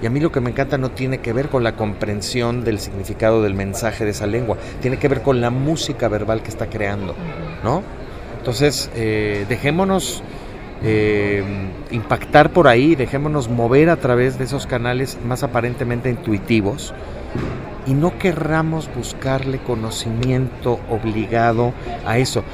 Y 0.00 0.06
a 0.06 0.10
mí 0.10 0.20
lo 0.20 0.30
que 0.30 0.40
me 0.40 0.50
encanta 0.50 0.78
no 0.78 0.90
tiene 0.90 1.18
que 1.18 1.32
ver 1.32 1.48
con 1.48 1.64
la 1.64 1.72
comprensión 1.74 2.64
del 2.64 2.78
significado 2.78 3.42
del 3.42 3.54
mensaje 3.54 4.04
de 4.04 4.12
esa 4.12 4.26
lengua, 4.26 4.56
tiene 4.80 4.98
que 4.98 5.08
ver 5.08 5.22
con 5.22 5.40
la 5.40 5.50
música 5.50 6.08
verbal 6.08 6.42
que 6.42 6.50
está 6.50 6.66
creando, 6.66 7.14
¿no? 7.64 7.82
Entonces, 8.38 8.90
eh, 8.94 9.44
dejémonos 9.48 10.22
eh, 10.84 11.42
impactar 11.90 12.52
por 12.52 12.68
ahí, 12.68 12.94
dejémonos 12.94 13.48
mover 13.48 13.90
a 13.90 13.96
través 13.96 14.38
de 14.38 14.44
esos 14.44 14.66
canales 14.66 15.18
más 15.24 15.42
aparentemente 15.42 16.08
intuitivos 16.08 16.94
y 17.86 17.94
no 17.94 18.16
querramos 18.18 18.88
buscarle 18.94 19.58
conocimiento 19.58 20.78
obligado 20.88 21.72
a 22.06 22.18
eso. 22.18 22.44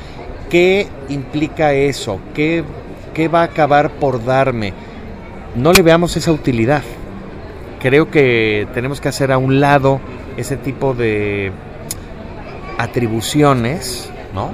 ¿Qué 0.48 0.86
implica 1.10 1.74
eso? 1.74 2.18
¿Qué, 2.34 2.64
¿Qué 3.12 3.28
va 3.28 3.40
a 3.40 3.44
acabar 3.44 3.90
por 3.90 4.24
darme? 4.24 4.72
No 5.54 5.72
le 5.72 5.82
veamos 5.82 6.16
esa 6.16 6.32
utilidad. 6.32 6.82
Creo 7.84 8.10
que 8.10 8.66
tenemos 8.72 8.98
que 8.98 9.08
hacer 9.10 9.30
a 9.30 9.36
un 9.36 9.60
lado 9.60 10.00
ese 10.38 10.56
tipo 10.56 10.94
de 10.94 11.52
atribuciones, 12.78 14.10
¿no? 14.32 14.52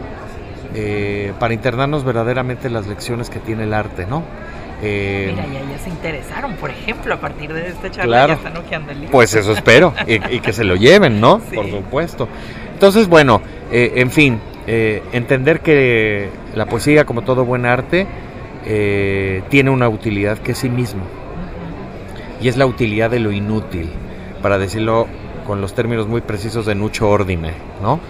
Eh, 0.75 1.33
para 1.39 1.55
internarnos 1.55 2.03
verdaderamente 2.03 2.69
las 2.71 2.89
lecciones 2.89 3.31
que 3.31 3.39
tiene 3.39 3.63
el 3.63 3.73
arte, 3.73 4.05
¿no? 4.05 4.25
Eh, 4.83 5.29
Mira, 5.31 5.47
ya, 5.47 5.71
ya, 5.71 5.79
se 5.79 5.91
interesaron, 5.91 6.55
por 6.55 6.71
ejemplo, 6.71 7.15
a 7.15 7.21
partir 7.21 7.53
de 7.53 7.69
este 7.69 7.93
charla 7.93 8.27
ya 8.27 8.33
están 8.35 8.55
el 8.89 8.95
libro. 8.97 9.13
Pues 9.13 9.33
eso 9.33 9.53
espero, 9.53 9.95
y, 10.09 10.41
que 10.41 10.53
se 10.53 10.65
lo 10.65 10.75
lleven, 10.75 11.21
¿no? 11.21 11.39
Por 11.39 11.71
supuesto. 11.71 12.27
Entonces, 12.73 13.07
bueno, 13.07 13.43
eh, 13.71 13.93
en 13.95 14.11
fin, 14.11 14.41
entender 14.67 15.61
que 15.61 16.31
la 16.57 16.67
poesía, 16.67 17.05
como 17.05 17.23
todo 17.23 17.45
buen 17.45 17.65
arte, 17.65 18.09
tiene 19.49 19.71
una 19.71 19.89
utilidad 19.89 20.39
que 20.39 20.51
es 20.51 20.59
sí 20.59 20.69
mismo. 20.69 21.20
Y 22.41 22.49
es 22.49 22.57
la 22.57 22.67
utilidad 22.67 23.11
de 23.11 23.21
lo 23.21 23.33
inútil, 23.33 23.91
para 24.43 24.59
decirlo 24.59 25.07
con 25.47 25.61
los 25.61 25.75
términos 25.75 26.07
muy 26.07 26.21
precisos 26.21 26.67
de 26.67 26.75
Nucho 26.75 27.09
Ordine, 27.09 27.53
¿no? 27.83 28.01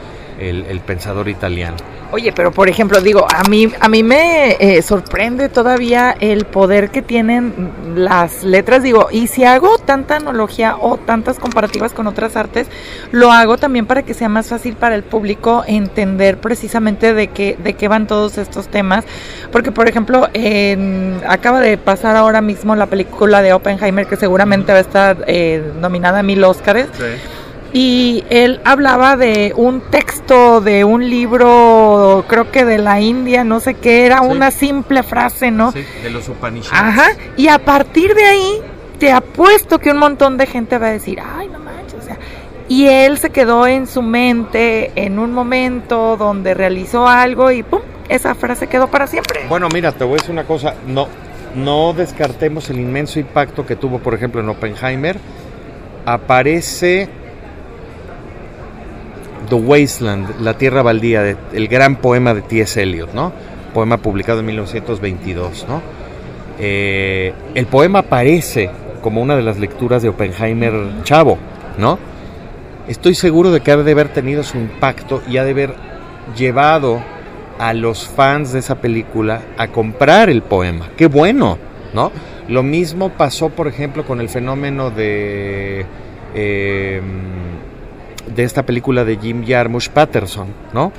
El 0.41 0.81
pensador 0.81 1.29
italiano. 1.29 1.77
Oye, 2.13 2.33
pero 2.33 2.51
por 2.51 2.69
ejemplo, 2.69 3.01
digo, 3.01 3.25
a 3.33 3.45
mí, 3.49 3.69
a 3.79 3.89
mí 3.89 4.03
me 4.03 4.57
eh, 4.59 4.83
sorprende 4.83 5.49
todavía 5.49 6.17
el 6.19 6.45
poder 6.45 6.91
que 6.91 7.03
tienen 7.03 7.71
las 7.95 8.43
letras. 8.43 8.83
Digo, 8.83 9.09
y 9.13 9.29
si 9.29 9.45
hago 9.45 9.79
tanta 9.79 10.17
analogía 10.17 10.77
o 10.77 10.97
tantas 10.97 11.39
comparativas 11.39 11.93
con 11.93 12.09
otras 12.09 12.35
artes, 12.35 12.67
lo 13.13 13.31
hago 13.31 13.59
también 13.59 13.87
para 13.87 14.03
que 14.03 14.15
sea 14.15 14.29
más 14.29 14.49
fácil 14.49 14.75
para 14.75 14.97
el 14.97 15.05
público 15.05 15.63
entender 15.69 16.39
precisamente 16.39 17.15
de 17.15 17.29
qué, 17.29 17.57
de 17.63 17.75
qué 17.75 17.87
van 17.87 18.09
todos 18.09 18.39
estos 18.39 18.67
temas. 18.67 19.05
Porque, 19.53 19.71
por 19.71 19.89
ejemplo, 19.89 20.29
acaba 21.29 21.61
de 21.61 21.79
pasar 21.79 22.17
ahora 22.17 22.41
mismo 22.41 22.75
la 22.75 22.87
película 22.87 23.41
de 23.41 23.53
Oppenheimer, 23.53 24.07
que 24.09 24.17
seguramente 24.17 24.73
va 24.73 24.79
a 24.79 24.83
estar 24.83 25.25
eh, 25.29 25.63
nominada 25.81 26.19
a 26.19 26.23
mil 26.25 26.43
Óscares. 26.43 26.89
Sí 26.99 27.05
y 27.73 28.25
él 28.31 28.61
hablaba 28.65 29.17
de 29.17 29.53
un 29.57 29.81
texto 29.81 30.61
de 30.61 30.85
un 30.85 31.09
libro, 31.09 32.25
creo 32.29 32.51
que 32.51 32.65
de 32.65 32.79
la 32.79 33.01
India, 33.01 33.45
no 33.45 33.61
sé 33.61 33.75
qué, 33.75 34.07
era 34.07 34.23
una 34.23 34.51
simple 34.51 35.03
frase, 35.03 35.51
¿no? 35.51 35.73
Sí, 35.73 35.85
de 36.03 36.11
los 36.11 36.29
Upanishads. 36.29 36.73
Ajá, 36.73 37.11
y 37.37 37.49
a 37.49 37.59
partir 37.59 38.15
de 38.15 38.25
ahí 38.25 38.53
te 38.99 39.13
apuesto 39.13 39.79
que 39.79 39.91
un 39.91 39.99
montón 39.99 40.37
de 40.37 40.47
gente 40.47 40.79
va 40.79 40.89
a 40.89 40.93
decir, 40.93 41.21
ay, 41.21 41.49
no 41.49 41.59
manches, 41.59 41.95
o 41.95 42.03
sea, 42.03 42.19
y 42.69 42.87
él 42.87 43.19
se 43.19 43.31
quedó 43.31 43.67
en 43.67 43.87
su 43.87 44.03
mente 44.03 44.93
en 44.95 45.19
un 45.19 45.33
momento 45.33 46.17
donde 46.17 46.55
realizó 46.55 47.07
algo 47.07 47.51
y 47.51 47.63
¡pum! 47.63 47.81
Esa 48.09 48.35
frase 48.35 48.67
quedó 48.67 48.89
para 48.89 49.07
siempre. 49.07 49.43
Bueno, 49.49 49.69
mira, 49.73 49.93
te 49.93 50.03
voy 50.03 50.15
a 50.15 50.17
decir 50.17 50.33
una 50.33 50.45
cosa, 50.45 50.75
no, 50.87 51.07
no 51.55 51.93
descartemos 51.93 52.69
el 52.71 52.81
inmenso 52.81 53.21
impacto 53.21 53.65
que 53.65 53.77
tuvo, 53.77 54.01
por 54.01 54.15
ejemplo, 54.15 54.41
en 54.41 54.49
Oppenheimer. 54.49 55.19
Aparece 56.05 57.09
The 59.51 59.57
Wasteland, 59.57 60.41
La 60.41 60.55
Tierra 60.57 60.83
Baldía, 60.83 61.37
el 61.53 61.69
gran 61.69 61.97
poema 61.97 62.33
de 62.33 62.43
T.S. 62.43 62.81
Eliot, 62.81 63.13
¿no? 63.13 63.33
Poema 63.75 63.99
publicado 63.99 64.41
en 64.41 64.47
1922, 64.47 65.67
¿no? 65.69 65.83
Eh, 66.59 67.35
el 67.55 67.67
poema 67.67 67.99
aparece 68.01 68.71
como 69.03 69.21
una 69.21 69.37
de 69.37 69.43
las 69.43 69.59
lecturas 69.59 70.03
de 70.03 70.09
Oppenheimer 70.09 71.03
Chavo, 71.03 71.37
¿no? 71.79 71.99
Estoy 72.89 73.15
seguro 73.15 73.51
de 73.51 73.61
que 73.61 73.73
ha 73.73 73.77
de 73.77 73.93
haber 73.93 74.09
tenido 74.09 74.43
su 74.43 74.57
impacto 74.57 75.23
y 75.29 75.37
ha 75.37 75.45
de 75.45 75.51
haber 75.51 75.75
llevado 76.37 77.03
a 77.59 77.75
los 77.75 78.09
fans 78.09 78.53
de 78.53 78.61
esa 78.61 78.77
película 78.77 79.43
a 79.59 79.69
comprar 79.69 80.31
el 80.31 80.43
poema. 80.43 80.91
¡Qué 80.97 81.07
bueno! 81.07 81.59
¿No? 81.93 82.13
Lo 82.49 82.63
mismo 82.63 83.11
pasó, 83.11 83.49
por 83.49 83.69
ejemplo, 83.69 84.05
con 84.05 84.21
el 84.21 84.29
fenómeno 84.29 84.91
de... 84.91 85.85
Eh, 86.35 87.03
de 88.35 88.45
esta 88.45 88.65
película 88.65 89.05
de 89.05 89.17
Jim 89.17 89.45
Jarmusch 89.47 89.89
Patterson, 89.89 90.49
¿no? 90.73 90.93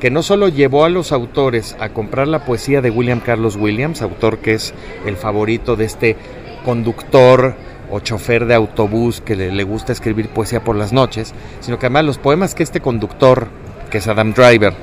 que 0.00 0.10
no 0.10 0.22
solo 0.22 0.48
llevó 0.48 0.84
a 0.84 0.88
los 0.88 1.12
autores 1.12 1.76
a 1.80 1.88
comprar 1.88 2.28
la 2.28 2.44
poesía 2.44 2.82
de 2.82 2.90
William 2.90 3.20
Carlos 3.20 3.56
Williams, 3.56 4.02
autor 4.02 4.38
que 4.38 4.54
es 4.54 4.74
el 5.06 5.16
favorito 5.16 5.76
de 5.76 5.86
este 5.86 6.16
conductor 6.64 7.54
o 7.90 8.00
chofer 8.00 8.46
de 8.46 8.54
autobús 8.54 9.20
que 9.20 9.36
le, 9.36 9.64
gusta 9.64 9.92
escribir 9.92 10.28
poesía 10.28 10.62
por 10.62 10.76
las 10.76 10.92
noches, 10.92 11.32
sino 11.60 11.78
que 11.78 11.86
además 11.86 12.04
los 12.04 12.18
poemas 12.18 12.54
que 12.54 12.62
este 12.62 12.80
conductor, 12.80 13.48
que 13.90 13.98
es 13.98 14.08
Adam 14.08 14.34
Driver, 14.34 14.74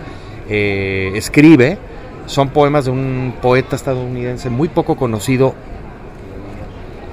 eh, 0.50 1.12
escribe, 1.16 1.78
son 2.26 2.50
poemas 2.50 2.86
de 2.86 2.92
un 2.92 3.36
poeta 3.42 3.76
estadounidense 3.76 4.50
muy 4.50 4.70
poco 4.70 4.96
conocido 4.96 5.54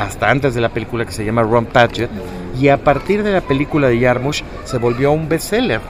hasta 0.03 0.31
antes 0.31 0.55
de 0.55 0.61
la 0.61 0.71
película 0.71 1.05
que 1.05 1.13
se 1.13 1.25
llama 1.25 1.43
Ron 1.43 1.67
Patchett 1.67 2.11
y 2.59 2.69
a 2.69 2.79
partir 2.79 3.23
de 3.23 3.33
la 3.33 3.41
película 3.41 3.89
de 3.89 3.99
Yarmush 3.99 4.43
se 4.65 4.79
volvió 4.79 5.13
un 5.13 5.29
bestseller 5.29 5.81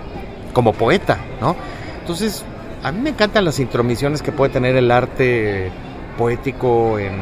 como 0.53 0.73
poeta, 0.73 1.18
¿no? 1.40 1.57
Entonces, 2.01 2.44
a 2.83 2.92
mí 2.92 3.01
me 3.01 3.11
encantan 3.11 3.44
las 3.44 3.61
intromisiones 3.61 4.23
que 4.23 4.33
puede 4.33 4.53
tener 4.53 4.77
el 4.77 4.90
arte 4.90 5.70
poético 6.18 6.99
en, 6.99 7.12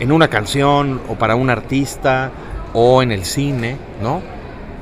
en 0.00 0.12
una 0.12 0.28
canción 0.28 1.00
o 1.08 1.14
para 1.14 1.34
un 1.34 1.50
artista 1.50 2.30
o 2.72 3.02
en 3.02 3.10
el 3.10 3.24
cine, 3.24 3.76
¿no? 4.02 4.20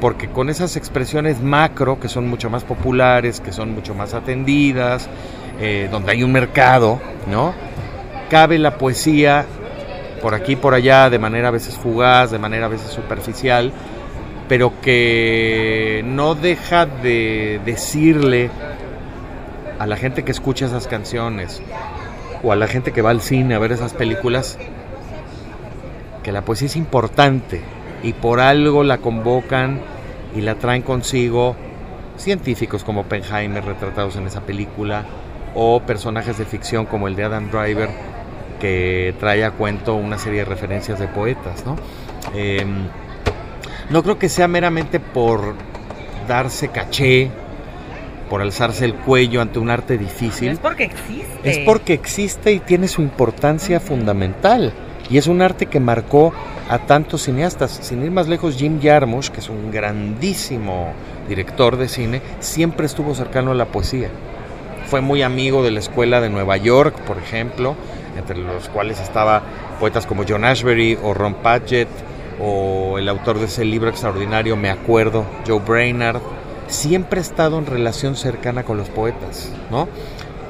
Porque 0.01 0.29
con 0.29 0.51
esas 0.51 0.77
expresiones 0.77 1.41
macro 1.41 2.01
que 2.01 2.09
son 2.09 2.29
mucho 2.29 2.51
más 2.51 2.65
populares, 2.65 3.41
que 3.41 3.53
son 3.53 3.73
mucho 3.73 3.95
más 3.95 4.15
atendidas, 4.15 5.09
eh, 5.61 5.89
donde 5.93 6.13
hay 6.13 6.25
un 6.25 6.33
mercado, 6.33 7.01
¿no? 7.31 7.55
Cabe 8.31 8.59
la 8.59 8.79
poesía 8.79 9.47
por 10.23 10.35
aquí 10.35 10.55
por 10.55 10.73
allá, 10.73 11.11
de 11.11 11.19
manera 11.19 11.49
a 11.49 11.51
veces 11.51 11.77
fugaz, 11.77 12.31
de 12.31 12.39
manera 12.39 12.67
a 12.67 12.69
veces 12.69 12.93
superficial, 12.93 13.73
pero 14.49 14.81
que 14.81 16.03
no 16.07 16.35
deja 16.37 16.87
de 16.87 17.61
decirle 17.65 18.51
a 19.79 19.87
la 19.87 19.97
gente 19.97 20.23
que 20.23 20.31
escucha 20.31 20.67
esas 20.67 20.87
canciones 20.87 21.61
o 22.43 22.53
a 22.53 22.57
la 22.57 22.69
gente 22.69 22.93
que 22.93 23.03
va 23.03 23.11
al 23.11 23.21
cine 23.21 23.57
a 23.57 23.59
ver 23.59 23.73
esas 23.73 23.95
películas 23.95 24.59
que 26.23 26.31
la 26.31 26.43
poesía 26.43 26.67
es 26.67 26.77
importante 26.77 27.61
y 28.05 28.13
por 28.13 28.39
algo 28.39 28.85
la 28.85 28.99
convocan 28.99 29.81
y 30.37 30.41
la 30.41 30.55
traen 30.55 30.83
consigo 30.83 31.57
científicos 32.17 32.85
como 32.85 33.01
Oppenheimer 33.01 33.65
retratados 33.65 34.17
en 34.17 34.27
esa 34.27 34.43
película 34.43 35.05
o 35.55 35.81
personajes 35.81 36.39
de 36.39 36.45
ficción 36.45 36.87
como 36.87 37.09
el 37.09 37.17
de 37.17 37.25
Adam 37.25 37.51
Driver 37.51 37.91
que 38.63 39.13
trae 39.19 39.45
a 39.45 39.51
cuento 39.51 39.97
una 39.97 40.19
serie 40.19 40.39
de 40.39 40.45
referencias 40.45 41.01
de 41.01 41.09
poetas, 41.09 41.67
¿no? 41.67 41.77
Em, 42.33 42.87
no 43.91 44.05
creo 44.05 44.21
que 44.21 44.29
sea 44.29 44.47
meramente 44.47 45.01
por 45.01 45.57
darse 46.29 46.69
caché, 46.69 47.29
por 48.31 48.41
alzarse 48.41 48.85
el 48.85 48.95
cuello 48.95 49.43
ante 49.43 49.59
un 49.59 49.69
arte 49.69 49.99
difícil. 49.99 50.51
Es 50.51 50.61
porque 50.61 50.85
existe. 50.85 51.51
Es 51.51 51.59
porque 51.59 51.93
existe 51.93 52.53
y 52.53 52.61
tiene 52.61 52.87
su 52.87 53.03
importancia 53.03 53.81
fundamental. 53.81 54.73
Y 55.11 55.19
es 55.19 55.27
un 55.27 55.43
arte 55.43 55.67
que 55.67 55.81
marcó 55.81 56.33
a 56.69 56.79
tantos 56.79 57.25
cineastas. 57.25 57.81
Sin 57.83 58.05
ir 58.05 58.13
más 58.13 58.29
lejos, 58.29 58.57
Jim 58.57 58.81
Jarmusch, 58.81 59.31
que 59.31 59.41
es 59.41 59.49
un 59.49 59.73
grandísimo 59.73 60.93
director 61.29 61.77
de 61.77 61.89
cine, 61.89 62.23
siempre 62.39 62.87
estuvo 62.87 63.13
cercano 63.17 63.51
a 63.51 63.55
la 63.55 63.67
poesía. 63.67 64.09
Fue 64.87 65.01
muy 65.01 65.23
amigo 65.23 65.65
de 65.65 65.73
la 65.73 65.81
escuela 65.81 66.21
de 66.21 66.31
Nueva 66.31 66.57
York, 66.59 66.95
por 67.01 67.19
ejemplo, 67.19 67.75
entre 68.17 68.39
los 68.39 68.69
cuales 68.69 69.01
estaba 69.01 69.43
poetas 69.81 70.07
como 70.07 70.25
John 70.29 70.45
Ashbery 70.45 70.99
o 71.03 71.15
Ron 71.15 71.35
Padgett 71.35 71.89
o 72.41 72.99
el 72.99 73.09
autor 73.09 73.39
de 73.39 73.47
ese 73.47 73.65
libro 73.65 73.91
extraordinario, 73.91 74.57
Me 74.57 74.71
Acuerdo, 74.71 75.25
Joe 75.47 75.61
Brainard. 75.61 76.21
Siempre 76.67 77.21
ha 77.21 77.23
estado 77.23 77.59
en 77.59 77.67
relación 77.67 78.17
cercana 78.17 78.65
con 78.65 78.77
los 78.77 78.89
poetas, 78.89 79.53
¿no? 79.71 79.89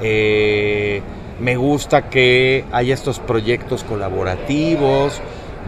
Eh, 0.00 1.02
me 1.40 1.56
gusta 1.56 2.08
que 2.08 2.64
haya 2.72 2.94
estos 2.94 3.18
proyectos 3.18 3.84
colaborativos, 3.84 5.20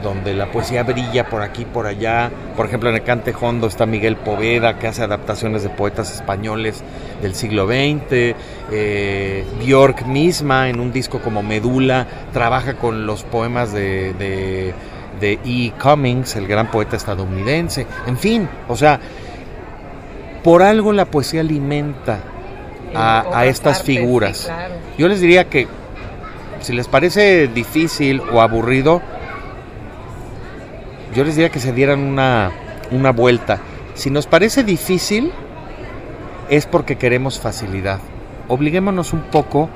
donde 0.03 0.35
la 0.35 0.51
poesía 0.51 0.83
brilla 0.83 1.29
por 1.29 1.43
aquí 1.43 1.65
por 1.65 1.87
allá. 1.87 2.31
Por 2.57 2.67
ejemplo, 2.67 2.91
en 2.91 2.97
el 2.97 3.03
Cante 3.03 3.35
Hondo 3.39 3.67
está 3.67 3.87
Miguel 3.87 4.17
Poveda, 4.17 4.79
que 4.79 4.87
hace 4.87 5.03
adaptaciones 5.03 5.63
de 5.63 5.71
poetas 5.71 6.13
españoles 6.13 6.83
del 7.23 7.35
siglo 7.35 7.67
XX. 7.67 8.35
Eh, 8.71 9.45
Bjork 9.61 10.07
misma, 10.07 10.69
en 10.69 10.81
un 10.81 10.93
disco 10.93 11.21
como 11.21 11.43
Medula, 11.43 12.07
trabaja 12.33 12.75
con 12.75 13.07
los 13.07 13.25
poemas 13.25 13.73
de, 13.73 14.13
de, 14.15 14.75
de 15.21 15.39
E. 15.45 15.73
Cummings, 15.81 16.37
el 16.37 16.47
gran 16.47 16.71
poeta 16.71 16.97
estadounidense. 16.97 17.87
En 18.07 18.19
fin, 18.19 18.49
o 18.69 18.77
sea, 18.77 19.01
por 20.43 20.63
algo 20.63 20.93
la 20.93 21.07
poesía 21.07 21.41
alimenta 21.41 22.21
a, 22.95 23.47
estas 23.47 23.83
figuras. 23.83 24.51
Yo 24.99 25.09
les 25.09 25.21
diría 25.21 25.49
que 25.49 25.67
si 26.61 26.73
les 26.73 26.89
parece 26.89 27.49
difícil 27.49 28.21
o 28.21 28.41
aburrido, 28.41 29.03
yo 31.15 31.25
les 31.25 31.37
diría 31.37 31.51
que 31.51 31.61
se 31.61 31.73
dieran 31.73 32.01
una, 32.01 32.51
una 32.91 33.13
vuelta. 33.13 33.59
Si 33.95 34.11
nos 34.11 34.27
parece 34.27 34.65
difícil, 34.65 35.33
es 36.49 36.67
porque 36.67 36.97
queremos 36.97 37.39
facilidad. 37.41 38.01
Obliguémonos 38.49 39.13
un 39.13 39.23
poco 39.23 39.69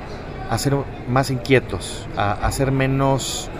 a 0.50 0.58
ser 0.58 0.74
más 1.08 1.30
inquietos, 1.30 2.06
a, 2.16 2.32
a 2.32 2.52
ser 2.52 2.72
menos, 2.72 3.50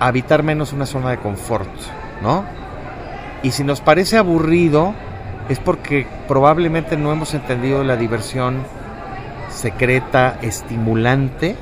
a 0.00 0.06
habitar 0.06 0.42
menos 0.42 0.72
una 0.72 0.86
zona 0.86 1.10
de 1.10 1.18
confort, 1.18 1.70
¿no? 2.22 2.44
Y 3.42 3.52
si 3.52 3.64
nos 3.64 3.80
parece 3.80 4.18
aburrido, 4.18 4.94
es 5.48 5.58
porque 5.58 6.06
probablemente 6.26 6.96
no 6.96 7.12
hemos 7.12 7.34
entendido 7.34 7.84
la 7.84 7.96
diversión 7.96 8.64
secreta, 9.48 10.38
estimulante 10.42 11.56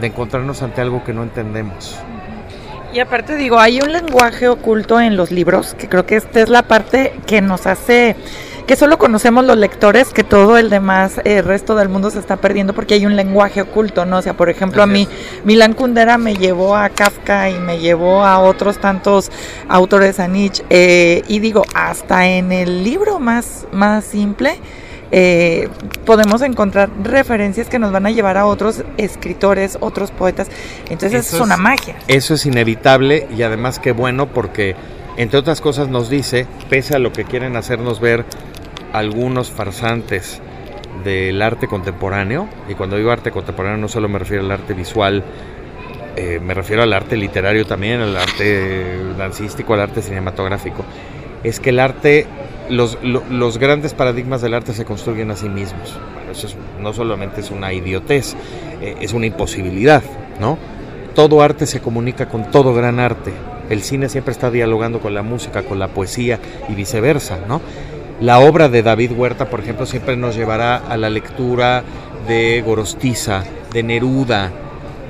de 0.00 0.06
encontrarnos 0.06 0.62
ante 0.62 0.80
algo 0.80 1.04
que 1.04 1.12
no 1.12 1.22
entendemos. 1.22 1.96
Y 2.94 3.00
aparte 3.00 3.34
digo, 3.34 3.58
hay 3.58 3.80
un 3.80 3.90
lenguaje 3.90 4.46
oculto 4.46 5.00
en 5.00 5.16
los 5.16 5.32
libros, 5.32 5.74
que 5.74 5.88
creo 5.88 6.06
que 6.06 6.14
esta 6.14 6.40
es 6.40 6.48
la 6.48 6.62
parte 6.62 7.12
que 7.26 7.40
nos 7.40 7.66
hace 7.66 8.14
que 8.68 8.76
solo 8.76 8.98
conocemos 8.98 9.44
los 9.44 9.58
lectores, 9.58 10.12
que 10.12 10.22
todo 10.22 10.56
el 10.56 10.70
demás 10.70 11.18
el 11.24 11.32
eh, 11.32 11.42
resto 11.42 11.74
del 11.74 11.88
mundo 11.88 12.08
se 12.10 12.20
está 12.20 12.36
perdiendo 12.36 12.72
porque 12.72 12.94
hay 12.94 13.04
un 13.04 13.16
lenguaje 13.16 13.60
oculto, 13.60 14.06
¿no? 14.06 14.18
O 14.18 14.22
sea, 14.22 14.34
por 14.34 14.48
ejemplo, 14.48 14.80
a 14.82 14.86
mí 14.86 15.08
Milan 15.44 15.74
Kundera 15.74 16.18
me 16.18 16.36
llevó 16.36 16.76
a 16.76 16.88
Kafka 16.88 17.50
y 17.50 17.58
me 17.58 17.80
llevó 17.80 18.24
a 18.24 18.38
otros 18.38 18.78
tantos 18.78 19.32
autores 19.68 20.20
a 20.20 20.28
Nietzsche, 20.28 20.64
eh, 20.70 21.22
y 21.26 21.40
digo, 21.40 21.64
hasta 21.74 22.28
en 22.28 22.52
el 22.52 22.84
libro 22.84 23.18
más, 23.18 23.66
más 23.72 24.04
simple, 24.04 24.60
eh, 25.10 25.68
podemos 26.04 26.42
encontrar 26.42 26.90
referencias 27.02 27.68
que 27.68 27.78
nos 27.78 27.92
van 27.92 28.06
a 28.06 28.10
llevar 28.10 28.36
a 28.36 28.46
otros 28.46 28.84
escritores, 28.96 29.78
otros 29.80 30.10
poetas. 30.10 30.48
Entonces 30.90 31.26
eso 31.26 31.36
es 31.36 31.42
una 31.42 31.56
magia. 31.56 31.96
Eso 32.08 32.34
es 32.34 32.46
inevitable 32.46 33.28
y 33.36 33.42
además 33.42 33.78
qué 33.78 33.92
bueno 33.92 34.26
porque, 34.26 34.74
entre 35.16 35.38
otras 35.38 35.60
cosas, 35.60 35.88
nos 35.88 36.10
dice, 36.10 36.46
pese 36.68 36.96
a 36.96 36.98
lo 36.98 37.12
que 37.12 37.24
quieren 37.24 37.56
hacernos 37.56 38.00
ver 38.00 38.24
algunos 38.92 39.50
farsantes 39.50 40.40
del 41.02 41.42
arte 41.42 41.66
contemporáneo, 41.66 42.48
y 42.68 42.74
cuando 42.74 42.96
digo 42.96 43.10
arte 43.10 43.32
contemporáneo 43.32 43.78
no 43.78 43.88
solo 43.88 44.08
me 44.08 44.18
refiero 44.18 44.44
al 44.44 44.50
arte 44.52 44.74
visual, 44.74 45.24
eh, 46.16 46.38
me 46.40 46.54
refiero 46.54 46.82
al 46.82 46.92
arte 46.92 47.16
literario 47.16 47.66
también, 47.66 48.00
al 48.00 48.16
arte 48.16 49.12
dancístico, 49.18 49.74
al 49.74 49.80
arte 49.80 50.00
cinematográfico, 50.00 50.84
es 51.42 51.58
que 51.58 51.70
el 51.70 51.80
arte, 51.80 52.26
los, 52.68 52.98
los 53.02 53.58
grandes 53.58 53.94
paradigmas 53.94 54.42
del 54.42 54.54
arte 54.54 54.72
se 54.72 54.84
construyen 54.84 55.30
a 55.30 55.36
sí 55.36 55.48
mismos. 55.48 55.98
Eso 56.30 56.48
no 56.80 56.92
solamente 56.92 57.40
es 57.40 57.50
una 57.50 57.72
idiotez, 57.72 58.34
eh, 58.80 58.96
es 59.00 59.12
una 59.12 59.26
imposibilidad, 59.26 60.02
¿no? 60.40 60.58
Todo 61.14 61.42
arte 61.42 61.66
se 61.66 61.80
comunica 61.80 62.28
con 62.28 62.50
todo 62.50 62.74
gran 62.74 62.98
arte. 62.98 63.32
El 63.70 63.82
cine 63.82 64.08
siempre 64.08 64.32
está 64.32 64.50
dialogando 64.50 65.00
con 65.00 65.14
la 65.14 65.22
música, 65.22 65.62
con 65.62 65.78
la 65.78 65.88
poesía 65.88 66.38
y 66.68 66.74
viceversa, 66.74 67.38
¿no? 67.48 67.60
La 68.20 68.38
obra 68.40 68.68
de 68.68 68.82
David 68.82 69.12
Huerta, 69.12 69.50
por 69.50 69.60
ejemplo, 69.60 69.86
siempre 69.86 70.16
nos 70.16 70.36
llevará 70.36 70.76
a 70.76 70.96
la 70.96 71.10
lectura 71.10 71.82
de 72.28 72.62
Gorostiza, 72.62 73.44
de 73.72 73.82
Neruda, 73.82 74.52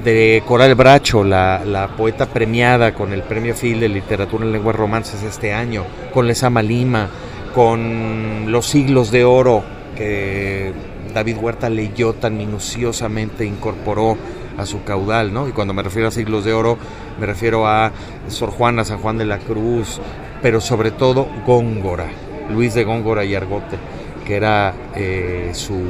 de 0.04 0.42
Coral 0.46 0.74
Bracho, 0.74 1.24
la, 1.24 1.90
poeta 1.96 2.26
premiada 2.26 2.94
con 2.94 3.12
el 3.12 3.22
Premio 3.22 3.54
Phil 3.54 3.80
de 3.80 3.88
Literatura 3.88 4.44
en 4.44 4.52
Lenguas 4.52 4.76
Romances 4.76 5.22
este 5.22 5.52
año, 5.52 5.84
con 6.12 6.26
Lesama 6.26 6.62
Lima, 6.62 7.08
con 7.54 8.50
Los 8.50 8.66
Siglos 8.66 9.10
de 9.10 9.24
Oro, 9.24 9.62
que 9.96 10.72
David 11.14 11.36
Huerta 11.40 11.70
leyó 11.70 12.14
tan 12.14 12.36
minuciosamente, 12.36 13.44
incorporó 13.46 14.16
a 14.58 14.66
su 14.66 14.84
caudal, 14.84 15.32
¿no? 15.32 15.48
Y 15.48 15.52
cuando 15.52 15.72
me 15.74 15.82
refiero 15.82 16.08
a 16.08 16.10
Siglos 16.10 16.44
de 16.44 16.52
Oro, 16.52 16.76
me 17.18 17.26
refiero 17.26 17.66
a 17.66 17.92
Sor 18.28 18.50
Juana, 18.50 18.84
San 18.84 18.98
Juan 18.98 19.18
de 19.18 19.24
la 19.24 19.38
Cruz, 19.38 20.00
pero 20.42 20.60
sobre 20.60 20.90
todo 20.90 21.28
Góngora 21.46 22.06
Luis 22.50 22.74
de 22.74 22.84
Góngora 22.84 23.24
y 23.24 23.34
Argote, 23.34 23.78
que 24.26 24.36
era 24.36 24.74
eh, 24.94 25.50
su 25.54 25.80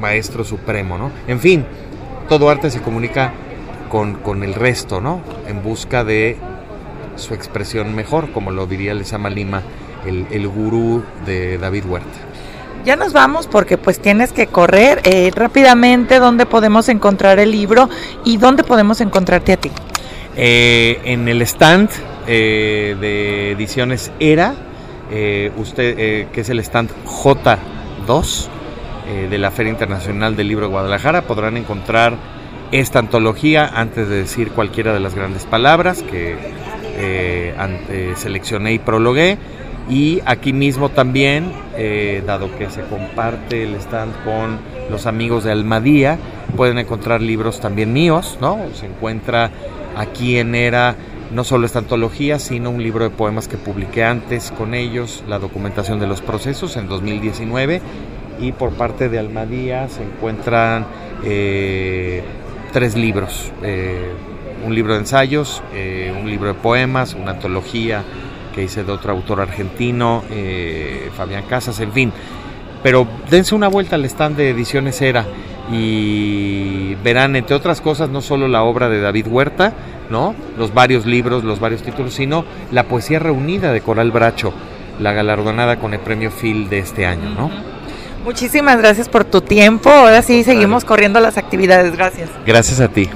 maestro 0.00 0.44
supremo, 0.44 0.98
¿no? 0.98 1.10
En 1.26 1.40
fin, 1.40 1.64
todo 2.28 2.50
arte 2.50 2.70
se 2.70 2.80
comunica 2.80 3.32
con, 3.90 4.42
el 4.42 4.54
resto, 4.54 5.00
¿no? 5.00 5.20
En 5.48 5.62
busca 5.62 6.04
de 6.04 6.36
su 7.16 7.34
expresión 7.34 7.94
mejor, 7.94 8.30
como 8.32 8.50
lo 8.50 8.66
diría 8.66 8.94
Lezama 8.94 9.30
Lima, 9.30 9.62
el, 10.06 10.26
el 10.30 10.48
gurú 10.48 11.02
de 11.26 11.58
David 11.58 11.84
Huerta. 11.86 12.08
Ya 12.84 12.96
nos 12.96 13.12
vamos 13.12 13.46
porque 13.46 13.76
pues 13.76 14.00
tienes 14.00 14.32
que 14.32 14.46
correr 14.46 15.00
eh, 15.04 15.30
rápidamente 15.34 16.18
dónde 16.18 16.46
podemos 16.46 16.88
encontrar 16.88 17.38
el 17.38 17.50
libro 17.50 17.90
y 18.24 18.38
dónde 18.38 18.64
podemos 18.64 19.00
encontrarte 19.00 19.52
a 19.52 19.56
ti. 19.58 19.70
Eh, 20.36 21.00
en 21.04 21.28
el 21.28 21.42
stand 21.42 21.90
de 22.26 23.50
ediciones 23.50 24.12
Era, 24.20 24.54
eh, 25.12 25.50
usted, 25.56 25.96
eh, 25.98 26.28
que 26.32 26.42
es 26.42 26.50
el 26.50 26.60
stand 26.60 26.90
J2 27.04 28.46
eh, 29.08 29.26
de 29.28 29.38
la 29.38 29.50
Feria 29.50 29.72
Internacional 29.72 30.36
del 30.36 30.46
Libro 30.46 30.66
de 30.66 30.70
Guadalajara, 30.70 31.22
podrán 31.22 31.56
encontrar 31.56 32.14
esta 32.70 33.00
antología 33.00 33.66
antes 33.66 34.08
de 34.08 34.18
decir 34.18 34.52
cualquiera 34.52 34.94
de 34.94 35.00
las 35.00 35.16
grandes 35.16 35.44
palabras 35.46 36.04
que 36.04 36.36
seleccioné 38.16 38.74
y 38.74 38.78
prologué. 38.78 39.38
Y 39.90 40.22
aquí 40.24 40.52
mismo 40.52 40.88
también, 40.88 41.52
dado 42.24 42.56
que 42.56 42.70
se 42.70 42.82
comparte 42.82 43.64
el 43.64 43.74
stand 43.74 44.14
con 44.24 44.58
los 44.88 45.06
amigos 45.06 45.44
de 45.44 45.50
Almadía, 45.52 46.16
pueden 46.56 46.78
encontrar 46.78 47.20
libros 47.20 47.60
también 47.60 47.92
míos, 47.92 48.38
¿no? 48.40 48.58
Se 48.74 48.86
encuentra 48.86 49.50
aquí 49.96 50.38
en 50.38 50.54
Era 50.54 50.94
no 51.30 51.44
solo 51.44 51.66
esta 51.66 51.78
antología, 51.78 52.38
sino 52.38 52.70
un 52.70 52.82
libro 52.82 53.04
de 53.04 53.10
poemas 53.10 53.48
que 53.48 53.56
publiqué 53.56 54.04
antes 54.04 54.50
con 54.50 54.74
ellos, 54.74 55.22
la 55.28 55.38
documentación 55.38 56.00
de 56.00 56.06
los 56.06 56.20
procesos 56.20 56.76
en 56.76 56.88
2019 56.88 57.80
y 58.40 58.52
por 58.52 58.72
parte 58.72 59.08
de 59.08 59.18
Almadía 59.18 59.88
se 59.88 60.02
encuentran 60.02 60.86
eh, 61.24 62.22
tres 62.72 62.96
libros, 62.96 63.52
eh, 63.62 64.10
un 64.66 64.74
libro 64.74 64.94
de 64.94 65.00
ensayos, 65.00 65.62
eh, 65.74 66.12
un 66.18 66.28
libro 66.28 66.48
de 66.48 66.54
poemas, 66.54 67.14
una 67.14 67.32
antología 67.32 68.02
que 68.54 68.64
hice 68.64 68.84
de 68.84 68.92
otro 68.92 69.12
autor 69.12 69.40
argentino, 69.40 70.22
Fabián 71.16 71.44
Casas, 71.48 71.80
en 71.80 71.92
fin. 71.92 72.12
Pero 72.82 73.06
dense 73.30 73.54
una 73.54 73.68
vuelta 73.68 73.96
al 73.96 74.04
stand 74.06 74.36
de 74.36 74.50
Ediciones 74.50 75.00
Era 75.02 75.26
y 75.70 76.94
verán, 77.04 77.36
entre 77.36 77.54
otras 77.54 77.80
cosas, 77.80 78.08
no 78.08 78.22
solo 78.22 78.48
la 78.48 78.62
obra 78.62 78.88
de 78.88 79.00
David 79.00 79.26
Huerta, 79.28 79.72
¿no? 80.08 80.34
Los 80.58 80.74
varios 80.74 81.06
libros, 81.06 81.44
los 81.44 81.60
varios 81.60 81.82
títulos, 81.82 82.14
sino 82.14 82.44
la 82.72 82.84
poesía 82.84 83.18
reunida 83.18 83.70
de 83.72 83.80
Coral 83.80 84.10
Bracho, 84.10 84.52
la 84.98 85.12
galardonada 85.12 85.76
con 85.78 85.94
el 85.94 86.00
premio 86.00 86.30
Phil 86.30 86.68
de 86.68 86.78
este 86.78 87.06
año, 87.06 87.30
¿no? 87.30 87.50
Muchísimas 88.24 88.78
gracias 88.78 89.08
por 89.08 89.24
tu 89.24 89.40
tiempo. 89.40 89.90
Ahora 89.90 90.22
sí 90.22 90.42
seguimos 90.42 90.84
corriendo 90.84 91.20
las 91.20 91.38
actividades. 91.38 91.96
Gracias. 91.96 92.28
Gracias 92.44 92.80
a 92.80 92.88
ti. 92.88 93.08